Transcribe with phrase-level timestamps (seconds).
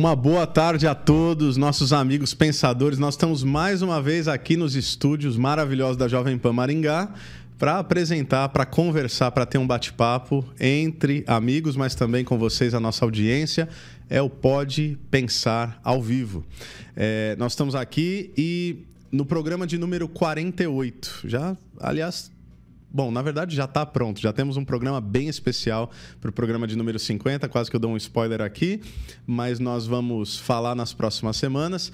[0.00, 2.98] Uma boa tarde a todos, nossos amigos pensadores.
[2.98, 7.12] Nós estamos mais uma vez aqui nos estúdios maravilhosos da Jovem Pan Maringá
[7.58, 12.80] para apresentar, para conversar, para ter um bate-papo entre amigos, mas também com vocês, a
[12.80, 13.68] nossa audiência.
[14.08, 16.46] É o Pode Pensar ao vivo.
[16.96, 18.78] É, nós estamos aqui e
[19.12, 21.24] no programa de número 48.
[21.26, 22.32] Já, aliás,
[22.92, 24.20] Bom, na verdade já está pronto.
[24.20, 25.90] Já temos um programa bem especial
[26.20, 27.48] para o programa de número 50.
[27.48, 28.80] Quase que eu dou um spoiler aqui,
[29.26, 31.92] mas nós vamos falar nas próximas semanas.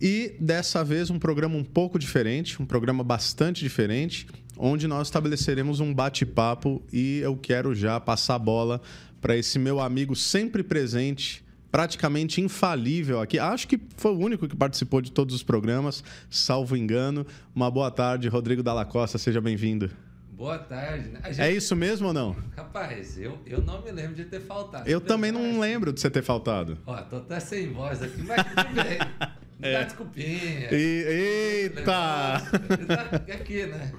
[0.00, 5.80] E dessa vez um programa um pouco diferente, um programa bastante diferente, onde nós estabeleceremos
[5.80, 8.80] um bate-papo e eu quero já passar a bola
[9.20, 13.38] para esse meu amigo sempre presente, praticamente infalível aqui.
[13.38, 17.26] Acho que foi o único que participou de todos os programas, salvo engano.
[17.54, 19.90] Uma boa tarde, Rodrigo Dalla Costa, seja bem-vindo.
[20.38, 21.08] Boa tarde.
[21.08, 21.20] Né?
[21.24, 21.40] Gente...
[21.40, 22.36] É isso mesmo ou não?
[22.56, 24.88] Rapaz, eu, eu não me lembro de ter faltado.
[24.88, 26.78] Eu também não lembro de você ter faltado.
[26.86, 28.98] Ó, tô até sem voz aqui, mas tudo bem.
[29.58, 29.72] Me é.
[29.72, 30.72] dá desculpinha.
[30.72, 32.36] E, eita!
[33.34, 33.92] Aqui, né?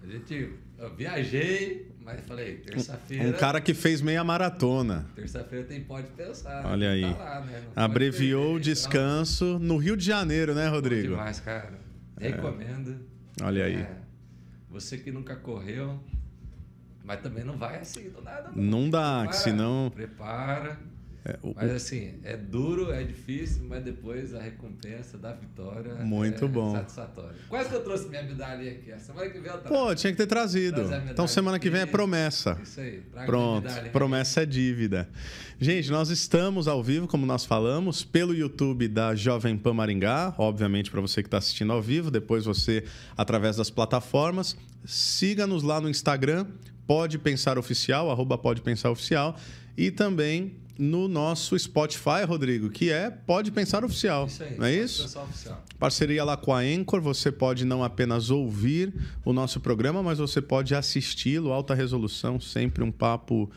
[0.00, 0.52] A gente...
[0.78, 3.28] Eu viajei, mas falei, terça-feira...
[3.28, 5.10] Um cara que fez meia maratona.
[5.16, 6.64] Terça-feira tem Pode Pensar.
[6.66, 7.02] Olha aí.
[7.02, 7.62] Tá lá, né?
[7.74, 11.08] Abreviou o descanso no Rio de Janeiro, né, Rodrigo?
[11.08, 11.72] Bom demais, cara.
[12.20, 13.00] Recomendo.
[13.40, 13.44] É.
[13.44, 13.80] Olha aí.
[13.82, 14.01] É.
[14.72, 16.02] Você que nunca correu,
[17.04, 18.50] mas também não vai assim do nada.
[18.56, 19.92] Não, não dá, Prepara, senão.
[19.94, 20.80] Prepara.
[21.24, 26.44] É, o, mas assim, é duro, é difícil, mas depois a recompensa da vitória muito
[26.44, 26.74] é bom.
[26.74, 27.36] satisfatória.
[27.48, 28.90] Quase que eu trouxe minha medalha aqui.
[28.90, 30.82] A semana que vem eu Pô, tinha que ter trazido.
[31.08, 32.58] Então semana que vem é promessa.
[32.60, 33.02] Isso aí.
[33.24, 35.08] Pronto, promessa é dívida.
[35.60, 40.90] Gente, nós estamos ao vivo, como nós falamos, pelo YouTube da Jovem Pan Maringá, obviamente
[40.90, 42.82] para você que está assistindo ao vivo, depois você
[43.16, 44.56] através das plataformas.
[44.84, 46.46] Siga-nos lá no Instagram,
[46.84, 49.38] Pode Pensar Oficial, arroba Pode Pensar Oficial,
[49.76, 54.26] e também no nosso Spotify, Rodrigo, que é Pode Pensar Oficial.
[54.26, 55.02] Isso aí, não é isso?
[55.02, 55.64] Pensar Oficial.
[55.78, 58.92] Parceria lá com a Anchor, você pode não apenas ouvir
[59.24, 63.50] o nosso programa, mas você pode assisti-lo, alta resolução, sempre um papo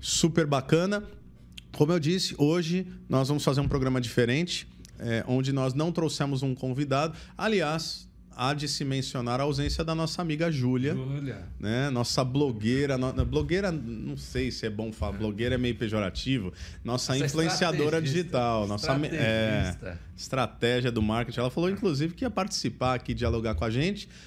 [0.00, 1.04] super bacana.
[1.72, 4.66] Como eu disse, hoje nós vamos fazer um programa diferente,
[4.98, 7.16] é, onde nós não trouxemos um convidado.
[7.36, 10.94] Aliás, há de se mencionar a ausência da nossa amiga Júlia.
[10.94, 11.44] Júlia.
[11.58, 11.90] Né?
[11.90, 12.98] Nossa blogueira.
[12.98, 13.24] No...
[13.24, 16.52] Blogueira, não sei se é bom falar, blogueira é meio pejorativo.
[16.84, 18.66] Nossa, nossa influenciadora digital.
[18.66, 21.40] Nossa é, estratégia do marketing.
[21.40, 24.08] Ela falou, inclusive, que ia participar aqui, dialogar com a gente.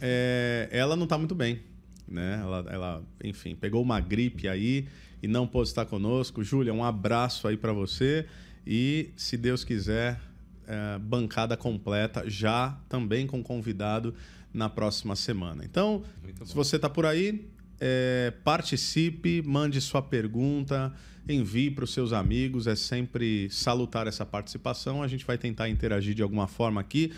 [0.00, 1.60] É, ela não está muito bem.
[2.08, 2.40] Né?
[2.40, 4.88] Ela, ela, enfim, pegou uma gripe aí
[5.22, 6.42] e não pôde estar conosco.
[6.42, 8.26] Júlia, um abraço aí para você.
[8.66, 10.18] E, se Deus quiser,
[10.66, 14.14] é, bancada completa, já também com convidado
[14.52, 15.64] na próxima semana.
[15.64, 16.02] Então,
[16.44, 17.48] se você está por aí,
[17.80, 20.92] é, participe, mande sua pergunta,
[21.28, 22.66] envie para os seus amigos.
[22.66, 25.02] É sempre salutar essa participação.
[25.02, 27.12] A gente vai tentar interagir de alguma forma aqui.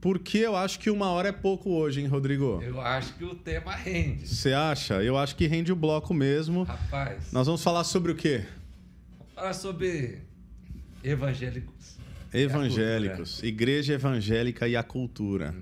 [0.00, 2.60] Porque eu acho que uma hora é pouco hoje, hein, Rodrigo?
[2.62, 4.28] Eu acho que o tema rende.
[4.28, 5.02] Você acha?
[5.02, 6.64] Eu acho que rende o bloco mesmo.
[6.64, 7.32] Rapaz.
[7.32, 8.44] Nós vamos falar sobre o quê?
[9.18, 10.18] Vamos falar sobre
[11.02, 11.73] evangélico
[12.34, 15.54] Evangélicos, Igreja Evangélica e a Cultura.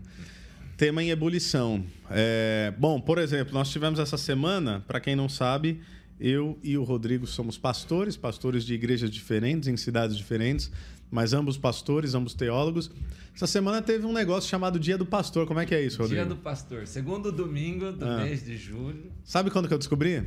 [0.77, 1.85] Tema em ebulição.
[2.11, 5.81] É, bom, por exemplo, nós tivemos essa semana, para quem não sabe,
[6.19, 10.73] eu e o Rodrigo somos pastores, pastores de igrejas diferentes, em cidades diferentes,
[11.11, 12.91] mas ambos pastores, ambos teólogos.
[13.35, 15.47] Essa semana teve um negócio chamado Dia do Pastor.
[15.47, 16.23] Como é que é isso, Rodrigo?
[16.23, 18.25] Dia do Pastor, segundo domingo do ah.
[18.25, 19.13] mês de julho.
[19.23, 20.23] Sabe quando que eu descobri?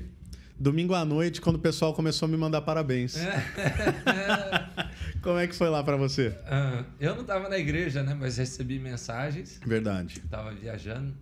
[0.58, 3.18] Domingo à noite, quando o pessoal começou a me mandar parabéns.
[5.22, 6.30] Como é que foi lá para você?
[6.30, 8.14] Uh, eu não estava na igreja, né?
[8.14, 9.60] Mas recebi mensagens.
[9.66, 10.22] Verdade.
[10.24, 11.14] Estava viajando.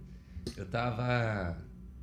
[0.56, 1.58] Eu estava...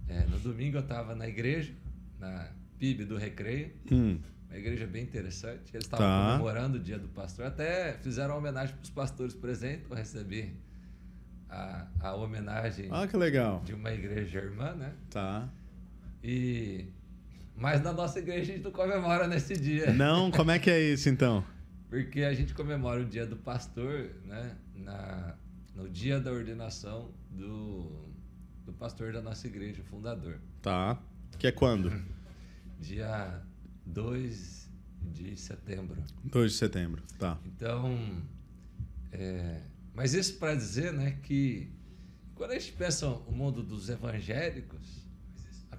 [0.08, 1.72] É, no domingo eu estava na igreja,
[2.18, 2.48] na
[2.78, 3.70] PIB do Recreio.
[3.92, 4.18] Hum.
[4.48, 5.70] Uma igreja bem interessante.
[5.72, 6.32] Eles estavam tá.
[6.32, 7.46] comemorando o dia do pastor.
[7.46, 9.88] Até fizeram uma homenagem para os pastores presentes.
[9.88, 10.52] Eu recebi
[11.48, 13.62] a, a homenagem ah, que legal.
[13.64, 14.94] de uma igreja irmã, né?
[15.10, 15.48] Tá.
[16.24, 16.86] E
[17.56, 19.92] mas na nossa igreja a gente não comemora nesse dia.
[19.92, 20.30] Não?
[20.30, 21.44] Como é que é isso então?
[21.88, 24.56] Porque a gente comemora o dia do pastor, né?
[24.74, 25.34] Na,
[25.74, 28.08] no dia da ordenação do,
[28.64, 30.38] do pastor da nossa igreja, o fundador.
[30.62, 30.98] Tá.
[31.38, 31.92] Que é quando?
[32.80, 33.42] Dia
[33.84, 34.70] 2
[35.12, 36.02] de setembro.
[36.24, 37.38] 2 de setembro, tá.
[37.44, 38.22] Então,
[39.12, 39.60] é,
[39.94, 41.70] mas isso para dizer né, que
[42.34, 44.99] quando a gente pensa o mundo dos evangélicos,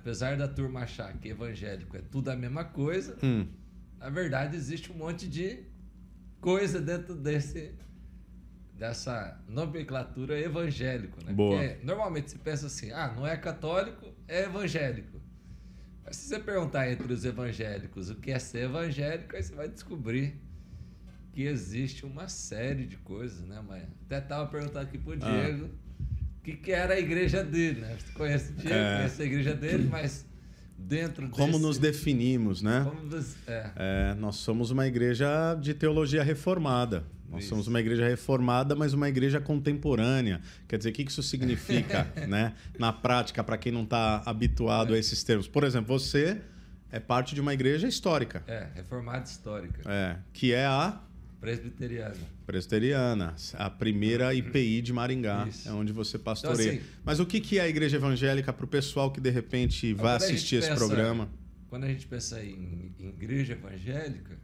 [0.02, 3.48] apesar da turma achar que evangélico é tudo a mesma coisa, hum.
[4.00, 5.64] na verdade existe um monte de
[6.42, 7.76] coisa dentro desse
[8.74, 11.32] dessa nomenclatura evangélico, né?
[11.32, 11.56] Boa.
[11.56, 15.22] Porque normalmente se pensa assim, ah, não é católico, é evangélico.
[16.04, 19.70] Mas se você perguntar entre os evangélicos o que é ser evangélico, aí você vai
[19.70, 20.42] descobrir
[21.32, 23.88] que existe uma série de coisas, né, Maia?
[24.06, 25.16] Até estava perguntando aqui pro ah.
[25.16, 25.91] Diego o
[26.44, 27.96] que, que era a igreja dele, né?
[27.98, 28.96] Você conhece o Diego, é.
[28.98, 30.26] conhece a igreja dele, mas
[30.78, 31.62] dentro Como desse...
[31.64, 32.92] nos definimos, né?
[33.04, 33.36] Nos...
[33.48, 33.72] É.
[33.76, 37.06] É, nós somos uma igreja de teologia reformada.
[37.30, 37.50] Nós isso.
[37.50, 40.42] somos uma igreja reformada, mas uma igreja contemporânea.
[40.68, 42.54] Quer dizer, o que isso significa né?
[42.78, 44.98] na prática, para quem não está habituado é.
[44.98, 45.48] a esses termos?
[45.48, 46.42] Por exemplo, você
[46.92, 48.44] é parte de uma igreja histórica.
[48.48, 49.82] É, reformada histórica.
[49.90, 51.00] É, que é a
[51.42, 52.16] Presbiteriana.
[52.46, 55.68] Presbiteriana, a primeira IPI de Maringá, Isso.
[55.68, 56.74] é onde você pastoreia.
[56.74, 59.88] Então, assim, Mas o que é a igreja evangélica para o pessoal que de repente
[59.88, 61.28] então, vai assistir esse pensa, programa?
[61.68, 64.38] Quando a gente pensa em, em igreja evangélica,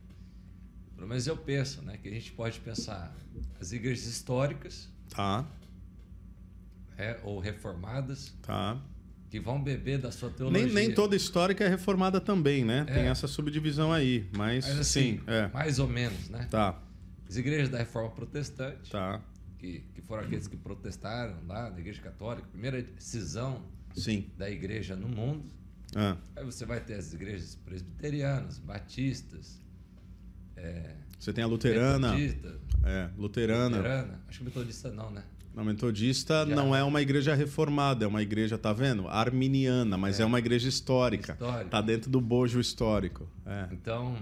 [0.95, 3.15] pelo menos eu penso, né, que a gente pode pensar
[3.61, 5.47] as igrejas históricas, tá,
[6.97, 8.81] é, ou reformadas, tá,
[9.29, 10.65] que vão beber da sua teologia.
[10.65, 12.85] Nem, nem toda histórica é reformada também, né?
[12.87, 12.93] É.
[12.95, 15.47] Tem essa subdivisão aí, mas, mas assim, sim, é.
[15.49, 16.47] mais ou menos, né?
[16.49, 16.86] Tá.
[17.27, 19.21] As igrejas da Reforma Protestante, tá.
[19.57, 23.63] que, que foram aqueles que protestaram lá na Igreja Católica, primeira cisão
[23.93, 24.29] sim.
[24.37, 25.45] da igreja no mundo.
[25.95, 26.17] Ah.
[26.35, 29.61] Aí você vai ter as igrejas presbiterianas, batistas.
[30.55, 32.11] É, você tem a luterana.
[32.11, 33.77] Metodista, é, luterana.
[33.77, 34.21] luterana.
[34.27, 35.23] Acho que metodista não, né?
[35.55, 36.55] A metodista Já.
[36.55, 39.07] não é uma igreja reformada, é uma igreja, tá vendo?
[39.07, 41.33] Arminiana, mas é, é uma igreja histórica.
[41.33, 41.69] Histórica.
[41.69, 43.27] Tá dentro do bojo histórico.
[43.43, 43.67] É.
[43.71, 44.15] Então,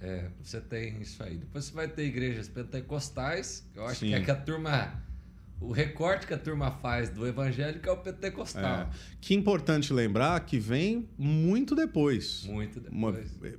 [0.00, 1.36] é, você tem isso aí.
[1.36, 4.08] Depois você vai ter igrejas pentecostais, que eu acho Sim.
[4.08, 5.02] que é que a turma.
[5.58, 8.80] O recorte que a turma faz do evangélico é o pentecostal.
[8.82, 8.90] É.
[9.22, 12.44] Que importante lembrar que vem muito depois.
[12.44, 12.94] Muito depois.
[12.94, 13.54] Uma, é,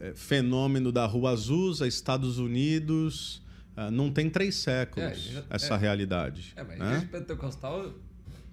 [0.00, 3.40] é, fenômeno da Rua Azusa, Estados Unidos
[3.78, 6.52] ah, não tem três séculos é, essa é, realidade.
[6.56, 6.84] É, mas né?
[6.84, 7.94] a igreja pentecostal,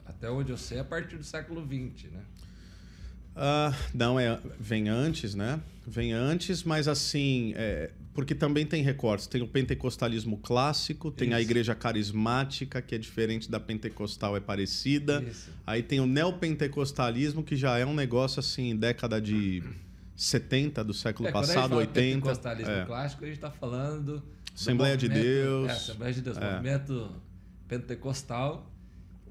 [0.05, 2.21] até onde eu sei, é a partir do século XX, né?
[3.35, 5.59] Uh, não, é, vem antes, né?
[5.85, 9.27] Vem antes, mas assim, é, porque também tem recortes.
[9.27, 11.37] Tem o pentecostalismo clássico, tem Isso.
[11.37, 15.21] a igreja carismática, que é diferente da pentecostal, é parecida.
[15.21, 15.51] Isso.
[15.67, 19.61] Aí tem o neopentecostalismo, que já é um negócio assim, década de
[20.15, 22.17] 70 do século é, passado, 80.
[22.17, 22.85] O pentecostalismo é.
[22.85, 24.23] clássico, a gente está falando
[24.55, 25.69] Assembleia de Deus.
[25.69, 26.51] É, Assembleia de Deus, é.
[26.53, 27.11] movimento
[27.67, 28.71] pentecostal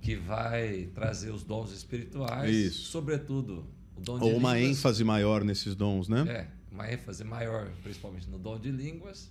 [0.03, 2.91] que vai trazer os dons espirituais, Isso.
[2.91, 3.67] sobretudo
[4.09, 4.79] Ou uma línguas.
[4.79, 6.25] ênfase maior nesses dons, né?
[6.29, 9.31] É, uma ênfase maior, principalmente no dom de línguas,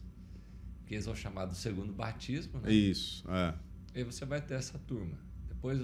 [0.86, 2.72] que eles vão chamar do segundo batismo, né?
[2.72, 3.54] Isso, é.
[3.96, 5.18] E aí você vai ter essa turma.
[5.48, 5.80] Depois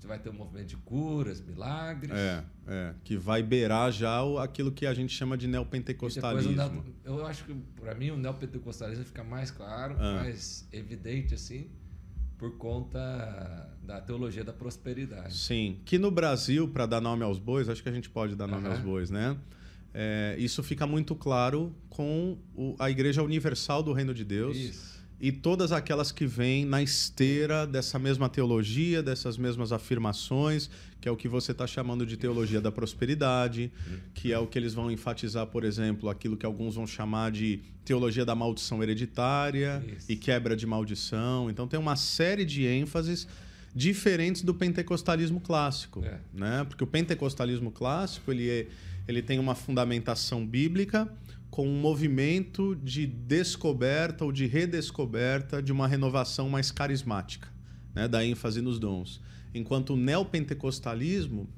[0.00, 2.16] você vai ter um movimento de curas, milagres.
[2.16, 2.94] É, é.
[3.04, 6.52] Que vai beirar já o, aquilo que a gente chama de neopentecostalismo.
[6.52, 10.22] Neo, eu acho que, para mim, o neopentecostalismo fica mais claro, ah.
[10.22, 11.68] mais evidente, assim,
[12.38, 15.34] por conta da teologia da prosperidade.
[15.36, 15.78] Sim.
[15.84, 18.66] Que no Brasil, para dar nome aos bois, acho que a gente pode dar nome
[18.66, 18.72] uhum.
[18.72, 19.36] aos bois, né?
[19.92, 24.56] É, isso fica muito claro com o, a Igreja Universal do Reino de Deus.
[24.56, 31.06] Isso e todas aquelas que vêm na esteira dessa mesma teologia, dessas mesmas afirmações, que
[31.06, 33.70] é o que você está chamando de teologia da prosperidade,
[34.14, 37.60] que é o que eles vão enfatizar, por exemplo, aquilo que alguns vão chamar de
[37.84, 40.10] teologia da maldição hereditária Isso.
[40.10, 41.50] e quebra de maldição.
[41.50, 43.28] Então tem uma série de ênfases
[43.74, 46.18] diferentes do pentecostalismo clássico, é.
[46.32, 46.64] né?
[46.68, 48.66] Porque o pentecostalismo clássico ele, é,
[49.06, 51.08] ele tem uma fundamentação bíblica
[51.50, 57.48] com um movimento de descoberta ou de redescoberta de uma renovação mais carismática,
[57.94, 59.20] né, da ênfase nos dons.
[59.52, 61.48] Enquanto o neopentecostalismo,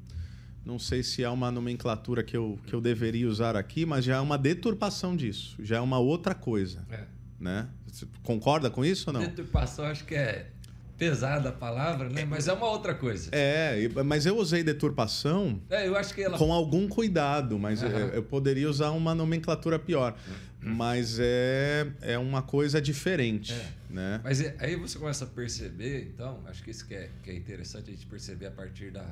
[0.64, 4.16] não sei se é uma nomenclatura que eu, que eu deveria usar aqui, mas já
[4.16, 6.86] é uma deturpação disso, já é uma outra coisa.
[6.90, 7.04] É.
[7.38, 7.68] Né?
[7.86, 9.20] Você concorda com isso ou não?
[9.20, 10.50] Deturpação acho que é
[10.98, 12.24] pesada a palavra, né?
[12.24, 13.30] Mas é uma outra coisa.
[13.32, 16.38] É, mas eu usei deturpação é, eu acho que ela...
[16.38, 17.88] com algum cuidado, mas uhum.
[17.88, 20.16] eu, eu, poderia usar uma nomenclatura pior.
[20.62, 20.74] Uhum.
[20.74, 23.52] Mas é, é uma coisa diferente.
[23.52, 23.72] É.
[23.90, 24.20] Né?
[24.22, 27.34] Mas é, aí você começa a perceber, então, acho que isso que é, que é
[27.34, 29.04] interessante a gente perceber a partir da,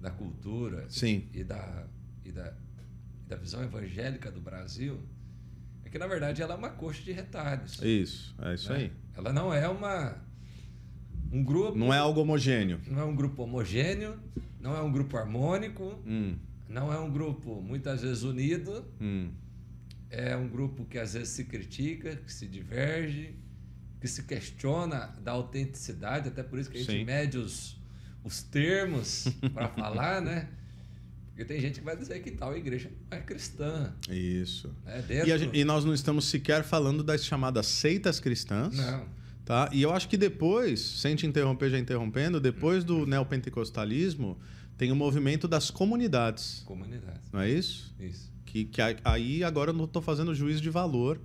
[0.00, 1.28] da cultura Sim.
[1.32, 1.84] E, da,
[2.24, 2.52] e, da,
[3.24, 5.00] e da visão evangélica do Brasil,
[5.84, 7.80] é que na verdade ela é uma coxa de retalhos.
[7.82, 8.78] Isso, é isso né?
[8.78, 8.92] aí.
[9.16, 10.16] Ela não é uma
[11.32, 11.78] um grupo.
[11.78, 12.80] Não é algo homogêneo.
[12.86, 14.18] Não é um grupo homogêneo,
[14.60, 16.36] não é um grupo harmônico, hum.
[16.68, 18.84] não é um grupo muitas vezes unido.
[19.00, 19.30] Hum.
[20.10, 23.36] É um grupo que às vezes se critica, que se diverge,
[24.00, 27.04] que se questiona da autenticidade, até por isso que a gente Sim.
[27.04, 27.78] mede os,
[28.24, 30.48] os termos para falar, né?
[31.28, 33.94] Porque tem gente que vai dizer que tal igreja não é cristã.
[34.10, 34.74] Isso.
[34.84, 35.28] É dentro...
[35.30, 38.76] e, gente, e nós não estamos sequer falando das chamadas seitas cristãs.
[38.76, 39.19] Não
[39.50, 39.68] Tá?
[39.72, 44.38] E eu acho que depois, sem te interromper já interrompendo, depois do neopentecostalismo,
[44.78, 46.62] tem o movimento das comunidades.
[46.64, 47.28] Comunidades.
[47.32, 47.92] Não é isso?
[47.98, 48.30] Isso.
[48.46, 51.20] Que, que aí agora eu não estou fazendo juízo de valor.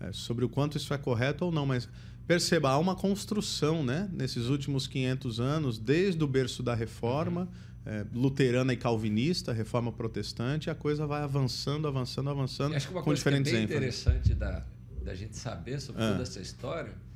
[0.00, 1.86] é, sobre o quanto isso é correto ou não, mas
[2.26, 7.50] perceba, há uma construção né, nesses últimos 500 anos, desde o berço da reforma,
[7.84, 7.92] uhum.
[7.92, 13.02] é, luterana e calvinista, reforma protestante, a coisa vai avançando, avançando, avançando, acho que uma
[13.02, 14.00] com coisa diferentes que é bem ênfases.
[14.00, 14.64] interessante da,
[15.04, 16.12] da gente saber sobre ah.
[16.12, 17.07] toda essa história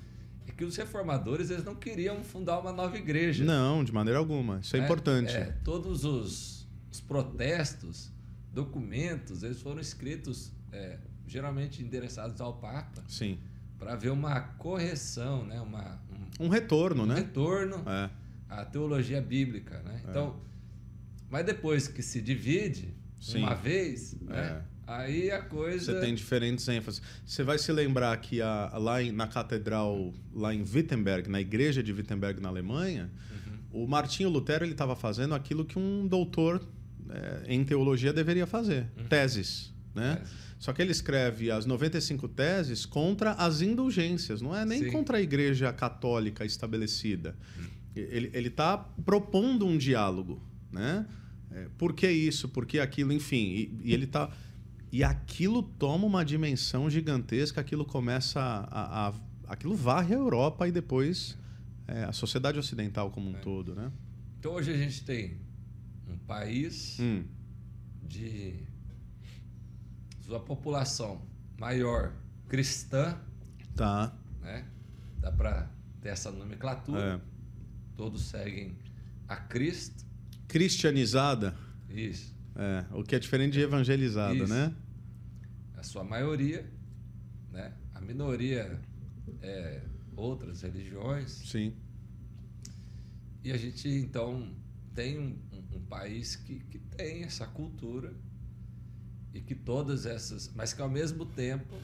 [0.52, 3.44] é que os reformadores eles não queriam fundar uma nova igreja.
[3.44, 4.61] Não, de maneira alguma.
[4.61, 5.32] Isso é, é importante.
[5.32, 8.12] É, todos os, os, protestos,
[8.52, 13.02] documentos, eles foram escritos é, geralmente endereçados ao Papa.
[13.09, 13.38] Sim.
[13.78, 15.61] Para ver uma correção, né?
[15.61, 16.00] Uma,
[16.38, 17.16] um, um retorno, um né?
[17.16, 18.11] retorno é.
[18.49, 19.82] à teologia bíblica.
[19.82, 20.02] Né?
[20.04, 20.11] É.
[20.11, 20.37] Então,
[21.28, 23.38] mas depois que se divide Sim.
[23.38, 24.62] uma vez, né?
[24.99, 25.92] Aí a coisa.
[25.92, 27.00] Você tem diferentes ênfases.
[27.25, 31.82] Você vai se lembrar que a, lá em, na catedral, lá em Wittenberg, na igreja
[31.82, 33.11] de Wittenberg, na Alemanha,
[33.72, 33.84] uhum.
[33.84, 36.62] o Martinho Lutero ele estava fazendo aquilo que um doutor
[37.08, 39.04] é, em teologia deveria fazer: uhum.
[39.04, 39.72] teses.
[39.94, 40.16] Né?
[40.16, 40.42] Teses.
[40.58, 44.90] Só que ele escreve as 95 teses contra as indulgências, não é nem Sim.
[44.92, 47.37] contra a igreja católica estabelecida.
[47.96, 50.40] Ele está propondo um diálogo.
[50.70, 51.04] Né?
[51.50, 52.49] É, por que isso?
[52.49, 53.12] Por que aquilo?
[53.12, 54.30] Enfim, e, e ele está.
[54.92, 59.08] E aquilo toma uma dimensão gigantesca, aquilo começa a.
[59.08, 59.14] a
[59.49, 61.37] aquilo varre a Europa e depois
[61.87, 63.40] é, a sociedade ocidental como um é.
[63.40, 63.75] todo.
[63.75, 63.90] Né?
[64.38, 65.38] Então hoje a gente tem
[66.08, 67.25] um país hum.
[68.02, 68.54] de
[70.20, 71.20] sua população
[71.58, 72.14] maior
[72.49, 73.18] cristã,
[73.75, 74.14] tá.
[74.40, 74.66] né?
[75.18, 75.70] Dá para
[76.00, 77.20] ter essa nomenclatura.
[77.22, 77.32] É.
[77.96, 78.76] Todos seguem
[79.28, 80.04] a Cristo.
[80.49, 81.56] Cristianizada.
[81.88, 82.34] Isso.
[82.54, 84.52] É, o que é diferente de evangelizada, Isso.
[84.52, 84.75] né?
[85.75, 86.71] A sua maioria,
[87.50, 87.73] né?
[87.94, 88.80] A minoria
[89.40, 89.82] é
[90.16, 91.30] outras religiões.
[91.30, 91.75] Sim.
[93.42, 94.54] E a gente então
[94.94, 98.14] tem um, um, um país que, que tem essa cultura
[99.32, 101.75] e que todas essas, mas que ao mesmo tempo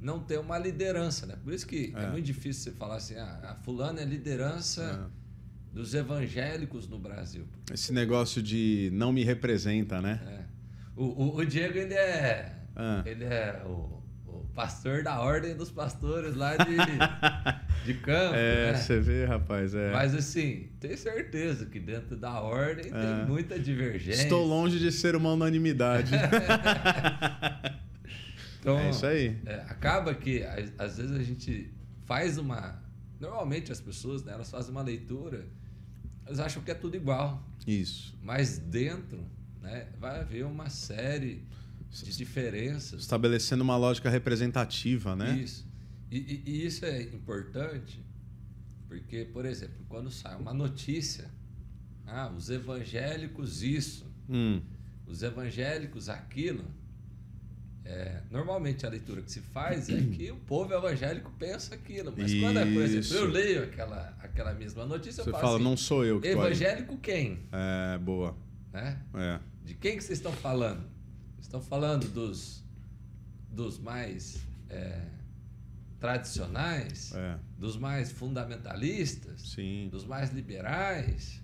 [0.00, 1.36] não tem uma liderança, né?
[1.42, 5.10] Por isso que é, é muito difícil você falar assim, ah, a fulana é liderança
[5.14, 5.17] é.
[5.78, 7.46] Dos evangélicos no Brasil.
[7.72, 10.20] Esse negócio de não me representa, né?
[10.26, 10.40] É.
[10.96, 13.04] O, o, o, Diego ele é, ah.
[13.06, 14.02] ele é o
[14.56, 16.74] pastor da ordem dos pastores lá de,
[17.86, 18.34] de campo.
[18.34, 18.78] É, né?
[18.78, 19.72] você vê, rapaz.
[19.72, 19.92] É.
[19.92, 22.90] Mas assim, tenho certeza que dentro da ordem é.
[22.90, 24.22] tem muita divergência.
[24.22, 26.10] Estou longe de ser uma unanimidade.
[28.58, 29.38] então, é isso aí.
[29.46, 30.42] É, acaba que,
[30.76, 31.72] às vezes, a gente
[32.04, 32.82] faz uma.
[33.20, 35.46] Normalmente as pessoas, né, elas fazem uma leitura,
[36.28, 37.42] elas acham que é tudo igual.
[37.66, 38.14] Isso.
[38.22, 39.24] Mas dentro
[39.62, 41.42] né, vai haver uma série
[41.90, 43.00] de diferenças.
[43.00, 45.38] Estabelecendo uma lógica representativa, né?
[45.38, 45.66] Isso.
[46.10, 48.02] E, e, e, isso é importante
[48.86, 51.30] porque, por exemplo, quando sai uma notícia,
[52.06, 54.60] ah, os evangélicos isso, hum.
[55.06, 56.64] os evangélicos aquilo,
[57.88, 62.12] é, normalmente a leitura que se faz é que o povo evangélico pensa aquilo.
[62.14, 62.42] Mas isso.
[62.42, 65.76] quando, por exemplo, eu leio aquela, aquela mesma notícia, Você eu falo fala, assim, não
[65.76, 67.38] sou eu que Evangélico quem?
[67.50, 68.36] É, boa.
[68.74, 69.00] Né?
[69.14, 69.40] É.
[69.64, 70.84] De quem que vocês estão falando?
[71.40, 72.62] Estão falando dos,
[73.50, 75.00] dos mais é,
[75.98, 77.38] tradicionais, é.
[77.56, 79.88] dos mais fundamentalistas, Sim.
[79.90, 81.42] dos mais liberais.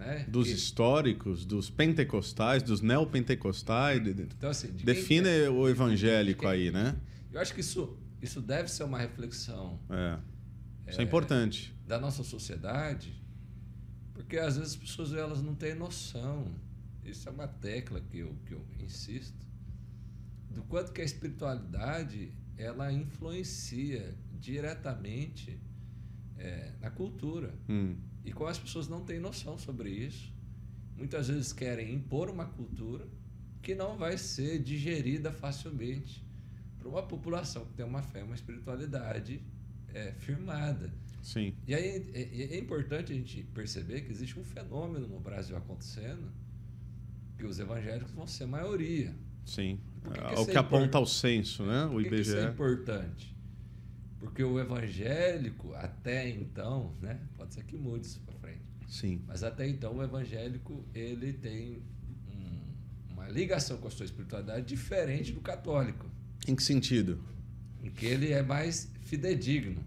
[0.00, 0.24] Né?
[0.26, 0.54] Dos que...
[0.54, 4.00] históricos, dos pentecostais, dos neopentecostais.
[4.06, 5.50] Então, assim, de Define é?
[5.50, 6.96] o evangélico aí, né?
[7.30, 9.78] Eu acho que isso, isso deve ser uma reflexão.
[9.88, 10.18] É.
[10.90, 11.74] Isso é, é importante.
[11.86, 13.14] Da nossa sociedade,
[14.14, 16.50] porque às vezes as pessoas elas não têm noção
[17.04, 19.46] isso é uma tecla que eu, que eu insisto,
[20.50, 25.58] do quanto que a espiritualidade ela influencia diretamente
[26.36, 27.54] é, na cultura.
[27.68, 27.96] Hum.
[28.24, 30.32] E como as pessoas não têm noção sobre isso,
[30.96, 33.06] muitas vezes querem impor uma cultura
[33.62, 36.24] que não vai ser digerida facilmente
[36.78, 39.42] para uma população que tem uma fé, uma espiritualidade
[39.92, 40.92] é, firmada.
[41.22, 41.54] Sim.
[41.66, 46.30] E aí é, é importante a gente perceber que existe um fenômeno no Brasil acontecendo
[47.36, 49.14] que os evangélicos vão ser maioria.
[49.44, 49.78] Sim.
[50.12, 51.86] Que é o que aponta ao censo, né?
[51.86, 52.20] O IBGE.
[52.20, 53.36] isso é importante?
[54.20, 57.18] Porque o evangélico, até então, né?
[57.38, 58.60] Pode ser que mude isso para frente.
[58.86, 59.22] Sim.
[59.26, 61.82] Mas até então o evangélico ele tem
[62.28, 66.06] um, uma ligação com a sua espiritualidade diferente do católico.
[66.46, 67.24] Em que sentido?
[67.82, 69.82] Em que ele é mais fidedigno.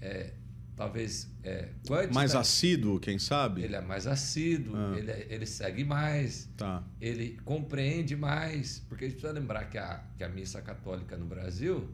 [0.00, 0.34] É,
[0.76, 1.68] talvez é,
[2.12, 3.62] mais assíduo, quem sabe?
[3.62, 4.94] Ele é mais assíduo, ah.
[4.96, 6.84] ele, é, ele segue mais, tá.
[7.00, 11.26] ele compreende mais, porque a gente precisa lembrar que a, que a missa católica no
[11.26, 11.88] Brasil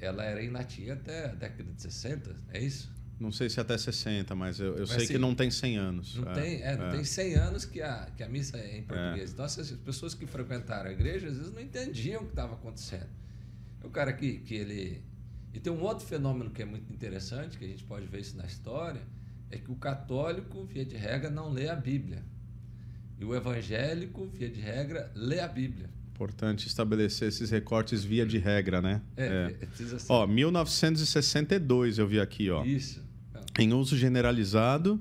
[0.00, 2.90] ela era em latim até a década de 60, é isso?
[3.18, 5.76] Não sei se até 60, mas eu, eu mas sei assim, que não tem 100
[5.76, 6.14] anos.
[6.16, 6.90] Não, é, tem, é, não é.
[6.92, 9.30] tem 100 anos que a, que a missa é em português.
[9.30, 9.32] É.
[9.32, 13.08] Então, as pessoas que frequentaram a igreja, às vezes não entendiam o que estava acontecendo.
[13.82, 15.02] O cara que, que ele
[15.52, 18.36] E tem um outro fenômeno que é muito interessante, que a gente pode ver isso
[18.36, 19.02] na história,
[19.50, 22.22] é que o católico, via de regra, não lê a Bíblia.
[23.18, 25.90] E o evangélico, via de regra, lê a Bíblia.
[26.18, 29.00] Importante estabelecer esses recortes via de regra, né?
[29.16, 29.66] É, é.
[29.66, 30.12] precisa ser.
[30.12, 32.64] Ó, 1962 eu vi aqui, ó.
[32.64, 33.00] Isso.
[33.56, 35.00] Em uso generalizado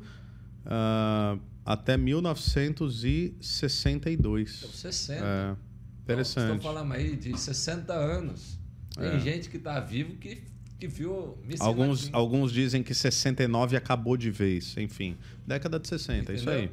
[0.64, 4.58] uh, até 1962.
[4.60, 5.26] Então, 60.
[5.26, 5.56] É,
[6.04, 6.58] interessante.
[6.58, 8.60] Então, falando aí de 60 anos.
[8.96, 9.20] Tem é.
[9.20, 10.44] gente que está vivo que,
[10.80, 14.78] que viu alguns, alguns dizem que 69 acabou de vez.
[14.78, 16.36] Enfim, década de 60, Entendeu?
[16.36, 16.70] é isso aí.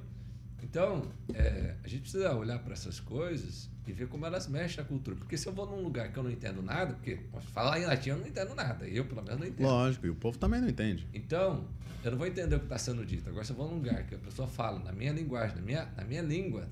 [0.64, 1.02] Então,
[1.34, 5.14] é, a gente precisa olhar para essas coisas e ver como elas mexem a cultura.
[5.14, 7.18] Porque se eu vou num lugar que eu não entendo nada, porque
[7.52, 9.66] falar em latim eu não entendo nada, eu pelo menos não entendo.
[9.66, 11.06] Lógico, e o povo também não entende.
[11.12, 11.68] Então,
[12.02, 13.28] eu não vou entender o que está sendo dito.
[13.28, 15.84] Agora, se eu vou num lugar que a pessoa fala na minha linguagem, na minha,
[15.96, 16.66] na minha língua,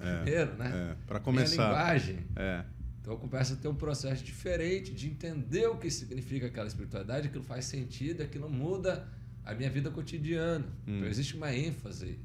[0.00, 0.90] é, primeiro, né?
[0.90, 1.56] É, para começar.
[1.56, 2.18] Minha linguagem.
[2.34, 2.64] É.
[3.00, 7.28] Então eu começo a ter um processo diferente de entender o que significa aquela espiritualidade,
[7.28, 9.06] aquilo faz sentido, aquilo muda
[9.44, 10.66] a minha vida cotidiana.
[10.88, 10.96] Hum.
[10.96, 12.18] Então existe uma ênfase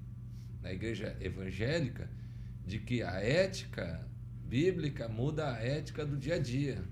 [0.61, 2.09] na igreja evangélica
[2.65, 4.07] de que a ética
[4.45, 6.83] bíblica muda a ética do dia a dia.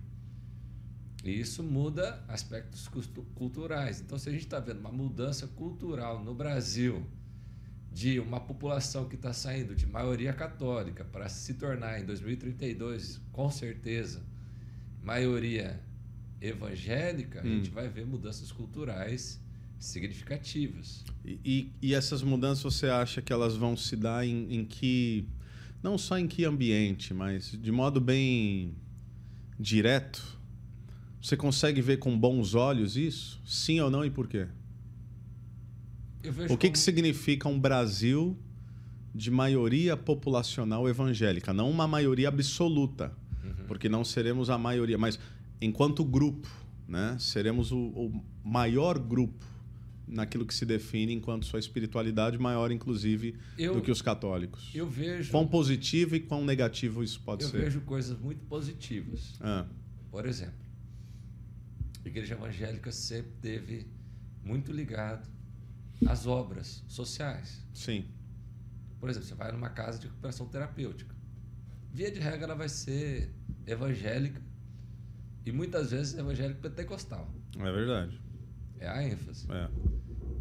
[1.23, 2.87] E isso muda aspectos
[3.35, 3.99] culturais.
[3.99, 7.05] Então, se a gente está vendo uma mudança cultural no Brasil,
[7.91, 13.49] de uma população que está saindo de maioria católica para se tornar, em 2032, com
[13.49, 14.23] certeza,
[15.03, 15.81] maioria
[16.39, 17.43] evangélica, hum.
[17.43, 19.41] a gente vai ver mudanças culturais
[19.79, 21.03] significativas.
[21.23, 25.25] E, e, e, essas mudanças você acha que elas vão se dar em, em que.
[25.81, 28.75] Não só em que ambiente, mas de modo bem
[29.57, 30.37] direto?
[31.21, 33.41] Você consegue ver com bons olhos isso?
[33.45, 34.47] Sim ou não e por quê?
[36.21, 36.57] o que, como...
[36.57, 38.37] que significa um Brasil
[39.15, 41.53] de maioria populacional evangélica?
[41.53, 43.13] Não uma maioria absoluta,
[43.43, 43.65] uhum.
[43.67, 45.17] porque não seremos a maioria, mas
[45.61, 46.49] enquanto grupo,
[46.87, 49.45] né, seremos o, o maior grupo
[50.09, 54.71] naquilo que se define enquanto sua espiritualidade maior, inclusive, eu, do que os católicos.
[54.73, 55.31] Eu vejo.
[55.31, 57.57] Quão positivo e quão negativo isso pode eu ser?
[57.57, 59.35] Eu vejo coisas muito positivas.
[59.39, 59.65] Ah.
[60.09, 60.65] Por exemplo,
[62.03, 63.87] a igreja evangélica sempre teve
[64.43, 65.29] muito ligado
[66.07, 67.63] às obras sociais.
[67.73, 68.05] Sim.
[68.99, 71.15] Por exemplo, você vai numa casa de recuperação terapêutica.
[71.93, 73.33] Via de regra, ela vai ser
[73.65, 74.41] evangélica
[75.45, 77.31] e muitas vezes evangélico pentecostal.
[77.57, 78.19] É verdade.
[78.79, 79.45] É a ênfase.
[79.51, 79.69] É.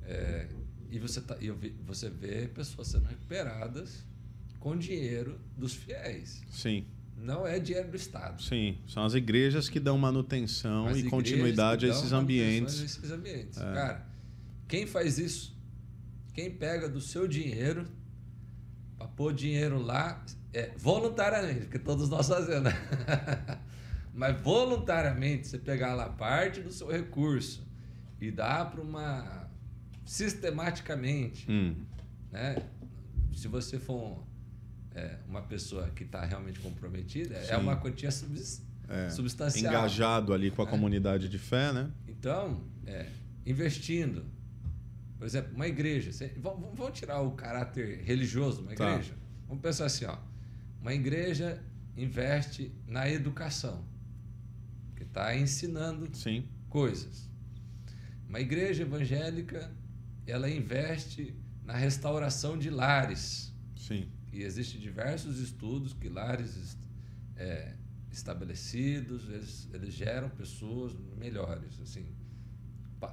[0.08, 0.48] é
[0.90, 1.50] e você, tá, e
[1.86, 4.04] você vê pessoas sendo recuperadas
[4.58, 6.42] com dinheiro dos fiéis.
[6.50, 6.86] Sim.
[7.16, 8.40] Não é dinheiro do Estado.
[8.42, 12.80] Sim, são as igrejas que dão manutenção as e continuidade a esses ambientes.
[12.80, 13.58] A esses ambientes.
[13.58, 13.74] É.
[13.74, 14.06] Cara,
[14.66, 15.56] quem faz isso?
[16.32, 17.86] Quem pega do seu dinheiro
[18.96, 22.64] para pôr dinheiro lá é, voluntariamente, porque todos nós fazemos.
[22.64, 22.72] Né?
[24.14, 27.66] Mas voluntariamente você pegar lá parte do seu recurso
[28.20, 29.37] e dar para uma
[30.08, 31.76] sistematicamente, hum.
[32.32, 32.56] né?
[33.34, 34.26] Se você for
[34.94, 37.52] é, uma pessoa que está realmente comprometida, é Sim.
[37.52, 39.70] é uma quantia subs, é, substancial.
[39.70, 40.68] Engajado ali com a é.
[40.68, 41.90] comunidade de fé, né?
[42.08, 43.06] Então, é,
[43.44, 44.24] investindo.
[45.18, 46.10] Por exemplo, uma igreja.
[46.38, 48.90] vamos, vamos, tirar o caráter religioso, uma tá.
[48.90, 49.12] igreja.
[49.12, 49.20] Tá.
[49.46, 50.16] Vamos pensar assim, ó.
[50.80, 51.62] Uma igreja
[51.94, 53.84] investe na educação,
[54.96, 56.48] que está ensinando Sim.
[56.70, 57.28] coisas.
[58.26, 59.70] Uma igreja evangélica,
[60.30, 63.52] ela investe na restauração de lares.
[63.76, 64.08] Sim.
[64.32, 66.76] E existem diversos estudos que lares
[67.36, 67.74] é,
[68.10, 71.80] estabelecidos, eles, eles, geram pessoas melhores.
[71.80, 72.06] Assim,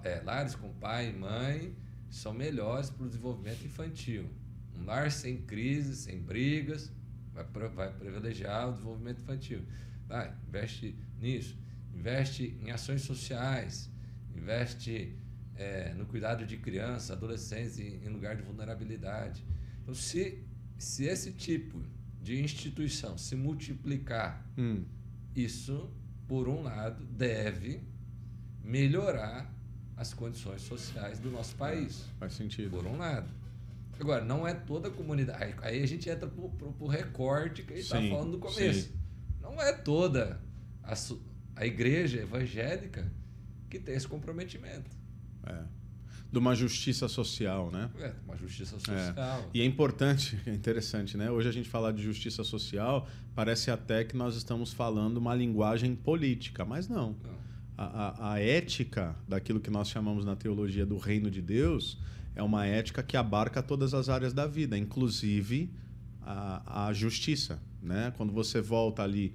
[0.04, 1.76] é, lares com pai e mãe
[2.10, 4.30] são melhores para o desenvolvimento infantil.
[4.78, 6.92] Um lar sem crise, sem brigas,
[7.34, 9.62] vai, vai privilegiar o desenvolvimento infantil.
[10.08, 11.58] Vai, investe nisso.
[11.94, 13.90] Investe em ações sociais,
[14.36, 15.18] investe
[15.58, 19.44] é, no cuidado de crianças, adolescentes em, em lugar de vulnerabilidade.
[19.82, 20.44] Então, se
[20.78, 21.82] se esse tipo
[22.22, 24.84] de instituição se multiplicar, hum.
[25.36, 25.90] isso,
[26.28, 27.82] por um lado, deve
[28.64, 29.54] melhorar
[29.96, 32.06] as condições sociais do nosso país.
[32.20, 32.72] Faz sentido.
[32.72, 33.30] Por um lado.
[34.00, 35.56] Agora, não é toda a comunidade.
[35.62, 38.90] Aí a gente entra para o recorte que a gente está falando no começo.
[38.90, 39.00] Sim.
[39.42, 40.42] Não é toda
[40.84, 40.94] a,
[41.56, 43.10] a igreja evangélica
[43.70, 44.92] que tem esse comprometimento.
[45.46, 45.76] É
[46.36, 47.90] de uma justiça social, né?
[47.98, 48.98] É, uma justiça social.
[49.16, 49.46] É.
[49.54, 51.32] E é importante, é interessante, né?
[51.32, 55.96] Hoje a gente falar de justiça social, parece até que nós estamos falando uma linguagem
[55.96, 57.16] política, mas não.
[57.24, 57.46] não.
[57.78, 61.98] A, a, a ética daquilo que nós chamamos na teologia do reino de Deus
[62.36, 65.72] é uma ética que abarca todas as áreas da vida, inclusive
[66.22, 67.62] a, a justiça.
[67.82, 68.14] Né?
[68.18, 69.34] Quando você volta ali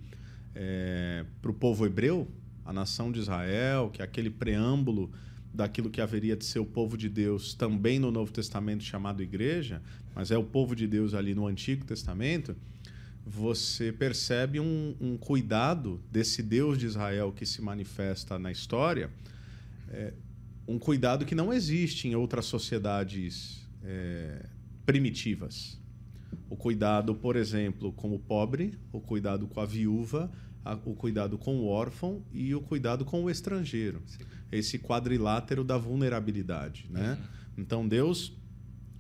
[0.55, 2.29] é, para o povo hebreu,
[2.63, 5.11] a nação de Israel, que é aquele preâmbulo
[5.53, 9.83] daquilo que haveria de ser o povo de Deus também no Novo Testamento chamado igreja,
[10.15, 12.57] mas é o povo de Deus ali no Antigo Testamento,
[13.27, 19.11] você percebe um, um cuidado desse Deus de Israel que se manifesta na história,
[19.89, 20.13] é,
[20.67, 24.47] um cuidado que não existe em outras sociedades é,
[24.87, 25.79] primitivas.
[26.49, 30.31] O cuidado, por exemplo, com o pobre, o cuidado com a viúva,
[30.85, 34.03] o cuidado com o órfão e o cuidado com o estrangeiro.
[34.07, 34.25] Sim.
[34.51, 36.87] Esse quadrilátero da vulnerabilidade.
[36.91, 37.13] Né?
[37.13, 37.63] Uhum.
[37.63, 38.33] Então, Deus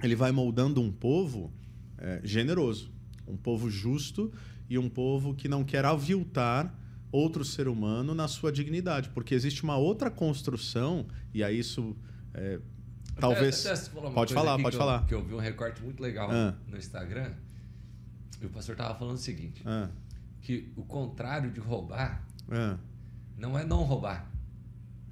[0.03, 1.53] ele vai moldando um povo
[1.99, 2.91] é, generoso,
[3.27, 4.33] um povo justo
[4.69, 6.75] e um povo que não quer aviltar
[7.13, 11.97] outro ser humano na sua dignidade, porque existe uma outra construção, e aí isso
[12.33, 12.61] é,
[13.19, 13.65] talvez.
[14.15, 15.07] Pode falar, pode falar.
[15.07, 16.55] Que eu vi um recorte muito legal ah.
[16.69, 17.33] no Instagram,
[18.41, 19.89] e o pastor estava falando o seguinte: ah.
[20.41, 22.79] que o contrário de roubar ah.
[23.37, 24.31] não é não roubar.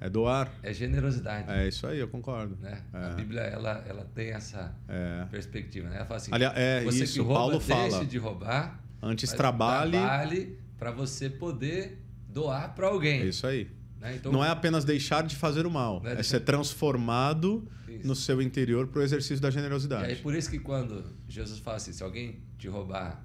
[0.01, 0.51] É doar.
[0.63, 1.51] É generosidade.
[1.51, 2.57] É isso aí, eu concordo.
[2.61, 2.81] Né?
[2.93, 2.97] É.
[2.97, 5.25] A Bíblia ela, ela tem essa é.
[5.29, 5.89] perspectiva.
[5.89, 5.97] Né?
[5.97, 8.05] Ela fala assim: Aliás, é, você isso, que rouba, Paulo deixe fala.
[8.05, 8.83] de roubar.
[9.01, 9.91] Antes trabalhe.
[9.91, 13.21] Trabalhe para você poder doar para alguém.
[13.21, 13.69] É isso aí.
[13.99, 14.15] Né?
[14.15, 18.07] Então, não é apenas deixar de fazer o mal, é, é ser transformado isso.
[18.07, 20.05] no seu interior para o exercício da generosidade.
[20.05, 23.21] Aí, por isso que quando Jesus fala assim, se alguém te roubar